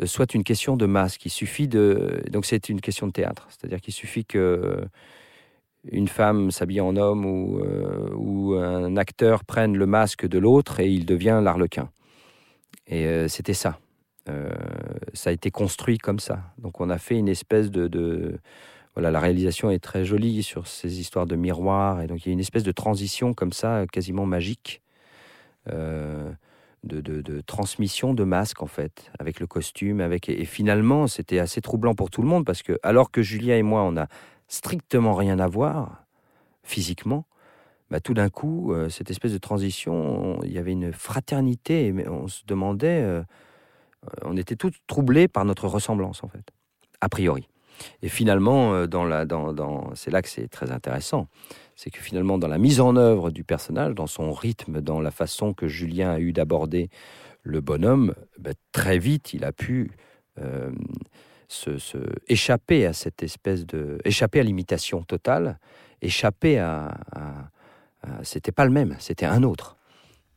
euh, 0.00 0.06
soit 0.06 0.34
une 0.34 0.44
question 0.44 0.76
de 0.76 0.86
masque. 0.86 1.26
Il 1.26 1.30
suffit 1.30 1.68
de. 1.68 2.22
Donc 2.30 2.46
c'est 2.46 2.68
une 2.68 2.80
question 2.80 3.06
de 3.06 3.12
théâtre. 3.12 3.48
C'est-à-dire 3.50 3.80
qu'il 3.80 3.94
suffit 3.94 4.24
que 4.24 4.38
euh, 4.38 4.84
une 5.90 6.08
femme 6.08 6.50
s'habille 6.50 6.80
en 6.80 6.96
homme 6.96 7.24
ou, 7.24 7.60
ou 8.14 8.54
un 8.54 8.96
acteur 8.96 9.44
prenne 9.44 9.76
le 9.76 9.86
masque 9.86 10.26
de 10.26 10.38
l'autre 10.38 10.80
et 10.80 10.88
il 10.88 11.06
devient 11.06 11.40
l'arlequin. 11.42 11.88
Et 12.86 13.28
c'était 13.28 13.54
ça. 13.54 13.78
Ça 15.14 15.30
a 15.30 15.32
été 15.32 15.50
construit 15.50 15.96
comme 15.96 16.18
ça. 16.18 16.42
Donc 16.58 16.80
on 16.80 16.90
a 16.90 16.98
fait 16.98 17.16
une 17.16 17.28
espèce 17.28 17.70
de- 17.70 17.88
la 19.00 19.20
réalisation 19.20 19.70
est 19.70 19.78
très 19.78 20.04
jolie 20.04 20.42
sur 20.42 20.66
ces 20.66 21.00
histoires 21.00 21.26
de 21.26 21.36
miroirs 21.36 22.00
et 22.02 22.06
donc 22.06 22.24
il 22.24 22.28
y 22.28 22.30
a 22.30 22.32
une 22.32 22.40
espèce 22.40 22.64
de 22.64 22.72
transition 22.72 23.34
comme 23.34 23.52
ça, 23.52 23.86
quasiment 23.90 24.26
magique. 24.26 24.82
Euh, 25.70 26.30
de, 26.84 27.40
transmission 27.40 28.14
de 28.14 28.24
masques 28.24 28.62
en 28.62 28.66
fait, 28.66 29.10
avec 29.18 29.40
le 29.40 29.46
costume, 29.46 30.00
avec 30.00 30.28
et 30.28 30.44
finalement 30.44 31.06
c'était 31.06 31.38
assez 31.38 31.60
troublant 31.60 31.94
pour 31.94 32.08
tout 32.08 32.22
le 32.22 32.28
monde 32.28 32.44
parce 32.44 32.62
que 32.62 32.78
alors 32.82 33.10
que 33.10 33.20
Julien 33.20 33.56
et 33.56 33.62
moi 33.62 33.82
on 33.82 33.96
a 33.96 34.06
strictement 34.46 35.14
rien 35.14 35.38
à 35.38 35.48
voir 35.48 36.04
physiquement, 36.62 37.26
bah, 37.90 38.00
tout 38.00 38.14
d'un 38.14 38.28
coup 38.28 38.72
euh, 38.72 38.88
cette 38.88 39.10
espèce 39.10 39.32
de 39.32 39.38
transition, 39.38 40.38
on- 40.38 40.42
il 40.44 40.52
y 40.52 40.58
avait 40.58 40.72
une 40.72 40.92
fraternité, 40.92 41.92
mais 41.92 42.08
on 42.08 42.28
se 42.28 42.44
demandait, 42.46 43.02
euh, 43.02 43.22
on 44.24 44.36
était 44.36 44.56
tous 44.56 44.72
troublés 44.86 45.28
par 45.28 45.44
notre 45.44 45.66
ressemblance 45.66 46.22
en 46.22 46.28
fait, 46.28 46.44
a 47.00 47.08
priori. 47.08 47.48
Et 48.02 48.08
finalement, 48.08 48.74
euh, 48.74 48.86
dans 48.86 49.04
la, 49.04 49.24
dans, 49.24 49.52
dans, 49.52 49.94
c'est 49.94 50.10
là 50.10 50.22
que 50.22 50.28
c'est 50.28 50.48
très 50.48 50.70
intéressant. 50.70 51.28
C'est 51.76 51.90
que 51.90 52.00
finalement, 52.00 52.38
dans 52.38 52.48
la 52.48 52.58
mise 52.58 52.80
en 52.80 52.96
œuvre 52.96 53.30
du 53.30 53.44
personnage, 53.44 53.94
dans 53.94 54.06
son 54.06 54.32
rythme, 54.32 54.80
dans 54.80 55.00
la 55.00 55.10
façon 55.10 55.54
que 55.54 55.68
Julien 55.68 56.10
a 56.10 56.18
eu 56.18 56.32
d'aborder 56.32 56.90
le 57.42 57.60
bonhomme, 57.60 58.14
ben, 58.38 58.54
très 58.72 58.98
vite, 58.98 59.32
il 59.32 59.44
a 59.44 59.52
pu 59.52 59.92
euh, 60.40 60.70
se, 61.48 61.78
se- 61.78 61.98
échapper 62.26 62.84
à 62.86 62.92
cette 62.92 63.22
espèce 63.22 63.64
de. 63.66 63.98
échapper 64.04 64.40
à 64.40 64.42
l'imitation 64.42 65.02
totale, 65.02 65.58
échapper 66.02 66.58
à. 66.58 66.98
à- 67.12 67.50
à- 68.02 68.22
c'était 68.24 68.52
pas 68.52 68.64
le 68.64 68.70
même, 68.70 68.96
c'était 68.98 69.26
un 69.26 69.42
autre. 69.42 69.76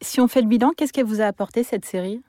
Si 0.02 0.20
on 0.20 0.28
fait 0.28 0.42
le 0.42 0.48
bilan, 0.48 0.72
qu'est-ce 0.76 0.94
qu'elle 0.94 1.06
vous 1.06 1.22
a 1.22 1.26
apporté 1.26 1.64
cette 1.64 1.86
série? 1.86 2.22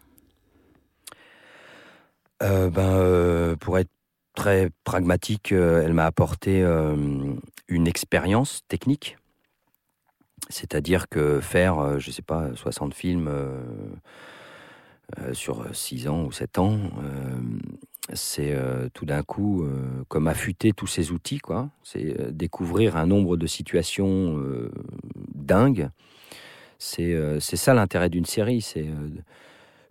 Euh, 2.42 2.70
ben, 2.70 2.82
euh, 2.96 3.56
pour 3.56 3.78
être 3.78 3.90
très 4.34 4.70
pragmatique, 4.84 5.52
euh, 5.52 5.82
elle 5.84 5.92
m'a 5.92 6.06
apporté 6.06 6.62
euh, 6.62 6.96
une 7.68 7.86
expérience 7.86 8.62
technique. 8.68 9.16
C'est-à-dire 10.48 11.08
que 11.08 11.40
faire, 11.40 11.78
euh, 11.78 11.98
je 11.98 12.10
sais 12.10 12.22
pas, 12.22 12.54
60 12.54 12.94
films 12.94 13.30
sur 15.34 15.66
6 15.74 16.08
ans 16.08 16.24
ou 16.24 16.32
7 16.32 16.58
ans, 16.58 16.78
c'est 18.14 18.56
tout 18.94 19.04
d'un 19.04 19.22
coup 19.22 19.68
comme 20.08 20.26
affûter 20.26 20.72
tous 20.72 20.86
ces 20.86 21.12
outils, 21.12 21.38
quoi. 21.38 21.68
C'est 21.82 22.32
découvrir 22.32 22.96
un 22.96 23.06
nombre 23.06 23.36
de 23.36 23.46
situations 23.46 24.42
dingues. 25.34 25.90
C'est 26.78 27.14
ça 27.40 27.74
l'intérêt 27.74 28.08
d'une 28.08 28.24
série, 28.24 28.62
c'est 28.62 28.88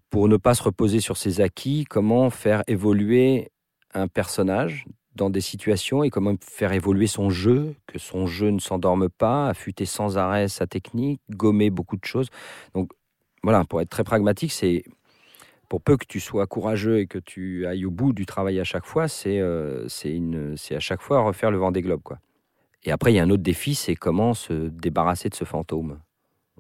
pour 0.10 0.28
ne 0.28 0.38
pas 0.38 0.56
se 0.56 0.64
reposer 0.64 1.02
sur 1.02 1.18
ses 1.18 1.40
acquis, 1.40 1.86
comment 1.88 2.32
faire 2.32 2.64
évoluer 2.66 3.52
un 3.94 4.08
personnage 4.08 4.86
dans 5.16 5.30
des 5.30 5.42
situations 5.42 6.04
et 6.04 6.10
comment 6.10 6.36
faire 6.42 6.72
évoluer 6.72 7.08
son 7.08 7.30
jeu, 7.30 7.76
que 7.88 8.00
son 8.00 8.28
jeu 8.28 8.50
ne 8.50 8.60
s'endorme 8.60 9.10
pas, 9.10 9.50
affûter 9.50 9.86
sans 9.86 10.18
arrêt 10.18 10.48
sa 10.48 10.68
technique, 10.68 11.22
gommer 11.30 11.70
beaucoup 11.70 11.98
de 11.98 12.06
choses. 12.06 12.30
Donc 12.74 12.92
voilà, 13.44 13.66
pour 13.66 13.82
être 13.82 13.90
très 13.90 14.04
pragmatique, 14.04 14.52
c'est 14.52 14.84
pour 15.68 15.82
peu 15.82 15.98
que 15.98 16.06
tu 16.06 16.20
sois 16.20 16.48
courageux 16.48 17.00
et 17.00 17.08
que 17.08 17.18
tu 17.18 17.66
ailles 17.66 17.86
au 17.86 17.92
bout 17.92 18.14
du 18.14 18.26
travail 18.26 18.60
à 18.60 18.64
chaque 18.64 18.86
fois, 18.86 19.08
c'est 19.08 19.40
euh, 19.40 19.88
à 20.72 20.80
chaque 20.80 21.02
fois 21.02 21.22
refaire 21.22 21.52
le 21.52 21.58
vent 21.58 21.72
des 21.72 21.82
globes 21.82 22.04
quoi. 22.04 22.20
Et 22.84 22.92
après 22.92 23.14
il 23.14 23.16
y 23.16 23.20
a 23.20 23.24
un 23.24 23.30
autre 23.30 23.44
défi, 23.44 23.76
c'est 23.76 23.96
comment 23.96 24.34
se 24.34 24.68
débarrasser 24.70 25.30
de 25.30 25.36
ce 25.36 25.46
fantôme 25.46 26.00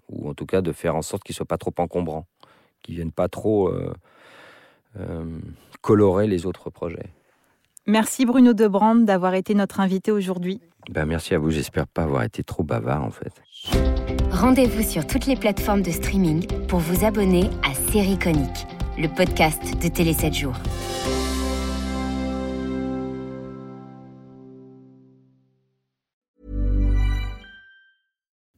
ou 0.07 0.29
en 0.29 0.33
tout 0.33 0.45
cas 0.45 0.61
de 0.61 0.71
faire 0.71 0.95
en 0.95 1.01
sorte 1.01 1.23
qu'il 1.23 1.35
soit 1.35 1.45
pas 1.45 1.57
trop 1.57 1.73
encombrant, 1.77 2.25
qu'il 2.83 2.95
vienne 2.95 3.11
pas 3.11 3.27
trop 3.27 3.69
euh, 3.69 3.93
euh, 4.97 5.39
colorer 5.81 6.27
les 6.27 6.45
autres 6.45 6.69
projets. 6.69 7.09
Merci 7.87 8.25
Bruno 8.25 8.53
Debrand 8.53 8.95
d'avoir 8.95 9.33
été 9.33 9.55
notre 9.55 9.79
invité 9.79 10.11
aujourd'hui. 10.11 10.61
Ben, 10.91 11.05
merci 11.05 11.33
à 11.33 11.39
vous, 11.39 11.49
j'espère 11.49 11.87
pas 11.87 12.03
avoir 12.03 12.23
été 12.23 12.43
trop 12.43 12.63
bavard 12.63 13.03
en 13.03 13.09
fait. 13.09 13.41
Rendez-vous 14.31 14.83
sur 14.83 15.05
toutes 15.07 15.25
les 15.25 15.35
plateformes 15.35 15.81
de 15.81 15.89
streaming 15.89 16.45
pour 16.67 16.79
vous 16.79 17.05
abonner 17.05 17.49
à 17.63 17.73
Série 17.91 18.19
Conique, 18.19 18.67
le 18.99 19.07
podcast 19.07 19.61
de 19.81 19.87
Télé 19.87 20.13
7 20.13 20.33
jours. 20.33 20.55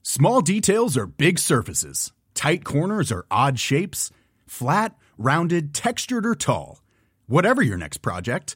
Small 0.02 0.42
details 0.42 0.98
are 0.98 1.08
big 1.08 1.40
surfaces. 1.40 2.12
Tight 2.34 2.64
corners 2.64 3.12
are 3.12 3.26
odd 3.32 3.58
shapes. 3.58 4.12
Flat, 4.46 4.96
rounded, 5.18 5.74
textured, 5.74 6.26
or 6.26 6.36
tall. 6.36 6.82
Whatever 7.28 7.64
your 7.64 7.78
next 7.78 8.02
project, 8.02 8.56